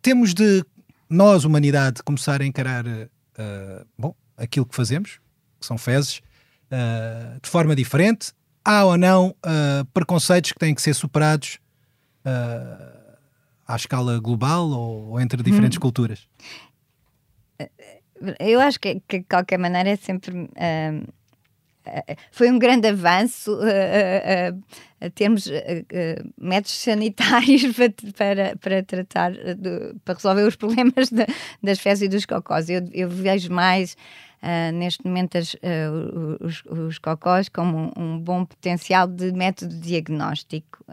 temos 0.01 0.33
de 0.33 0.63
nós, 1.09 1.43
humanidade, 1.43 2.03
começar 2.03 2.41
a 2.41 2.45
encarar 2.45 2.85
uh, 2.85 3.87
bom, 3.97 4.13
aquilo 4.37 4.65
que 4.65 4.75
fazemos, 4.75 5.19
que 5.59 5.65
são 5.65 5.77
fezes, 5.77 6.21
uh, 6.71 7.39
de 7.41 7.49
forma 7.49 7.75
diferente. 7.75 8.31
Há 8.63 8.85
ou 8.85 8.97
não 8.97 9.29
uh, 9.29 9.85
preconceitos 9.93 10.51
que 10.51 10.59
têm 10.59 10.75
que 10.75 10.81
ser 10.81 10.93
superados 10.93 11.59
à 13.67 13.75
escala 13.75 14.19
global 14.19 14.69
ou, 14.69 15.09
ou 15.09 15.19
entre 15.19 15.41
diferentes 15.41 15.77
hum. 15.77 15.81
culturas? 15.81 16.27
Eu 18.39 18.59
acho 18.59 18.79
que, 18.79 19.01
que, 19.07 19.19
de 19.19 19.25
qualquer 19.25 19.57
maneira, 19.57 19.89
é 19.89 19.95
sempre 19.95 20.47
foi 22.31 22.51
um 22.51 22.59
grande 22.59 22.87
avanço 22.87 23.53
uh, 23.53 23.57
uh, 23.57 25.05
uh, 25.05 25.09
termos 25.11 25.47
métodos 26.39 26.71
sanitários 26.71 27.63
para, 27.75 27.93
para, 28.15 28.57
para 28.57 28.83
tratar, 28.83 29.31
de, 29.31 29.95
para 30.03 30.15
resolver 30.15 30.43
os 30.43 30.55
problemas 30.55 31.09
das 31.61 31.79
fezes 31.79 32.03
e 32.03 32.07
dos 32.07 32.25
cocós. 32.25 32.69
Eu, 32.69 32.87
eu 32.93 33.09
vejo 33.09 33.51
mais 33.51 33.95
neste 34.73 35.05
momento 35.05 35.37
as, 35.37 35.53
os, 36.39 36.63
os 36.65 36.97
cocós 36.97 37.49
como 37.49 37.91
um, 37.97 38.03
um, 38.03 38.19
bom 38.19 38.45
potencial 38.45 39.05
de 39.05 39.33
método 39.33 39.75
diagnóstico. 39.75 40.83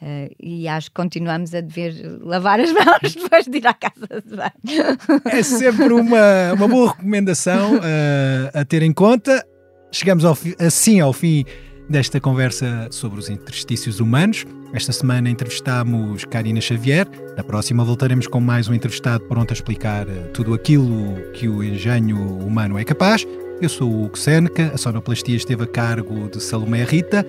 Uh, 0.00 0.28
e 0.38 0.68
acho 0.68 0.90
que 0.90 0.94
continuamos 0.94 1.54
a 1.54 1.60
dever 1.62 2.18
lavar 2.20 2.60
as 2.60 2.70
mãos 2.74 3.14
depois 3.14 3.46
de 3.46 3.58
ir 3.58 3.66
à 3.66 3.72
casa 3.72 4.22
de 4.24 4.36
banho. 4.36 4.98
É 5.24 5.42
sempre 5.42 5.92
uma, 5.92 6.52
uma 6.52 6.68
boa 6.68 6.90
recomendação 6.90 7.76
uh, 7.76 8.50
a 8.52 8.64
ter 8.64 8.82
em 8.82 8.92
conta. 8.92 9.44
Chegamos 9.90 10.24
ao 10.24 10.36
assim 10.58 11.00
ao 11.00 11.12
fim 11.12 11.44
desta 11.88 12.20
conversa 12.20 12.88
sobre 12.90 13.18
os 13.18 13.30
interstícios 13.30 14.00
humanos. 14.00 14.44
Esta 14.72 14.92
semana 14.92 15.30
entrevistámos 15.30 16.24
Karina 16.24 16.60
Xavier. 16.60 17.06
Na 17.36 17.44
próxima 17.44 17.84
voltaremos 17.84 18.26
com 18.26 18.40
mais 18.40 18.68
um 18.68 18.74
entrevistado 18.74 19.24
pronto 19.24 19.52
a 19.52 19.54
explicar 19.54 20.06
eh, 20.08 20.28
tudo 20.34 20.52
aquilo 20.52 21.14
que 21.32 21.48
o 21.48 21.62
engenho 21.62 22.18
humano 22.38 22.78
é 22.78 22.84
capaz. 22.84 23.26
Eu 23.62 23.68
sou 23.68 23.90
o 23.90 24.04
Hugo 24.04 24.18
Seneca, 24.18 24.70
a 24.74 24.76
sonoplastia 24.76 25.36
esteve 25.36 25.64
a 25.64 25.66
cargo 25.66 26.28
de 26.28 26.42
Salomé 26.42 26.84
Rita. 26.84 27.24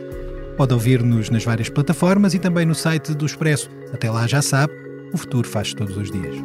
Pode 0.58 0.74
ouvir-nos 0.74 1.30
nas 1.30 1.46
várias 1.46 1.70
plataformas 1.70 2.34
e 2.34 2.40
também 2.40 2.66
no 2.66 2.74
site 2.74 3.14
do 3.14 3.28
Expresso. 3.28 3.70
Até 3.94 4.10
lá 4.10 4.26
já 4.26 4.42
sabe, 4.42 4.74
o 5.14 5.18
futuro 5.18 5.48
faz 5.48 5.72
todos 5.72 5.96
os 5.96 6.10
dias. 6.10 6.36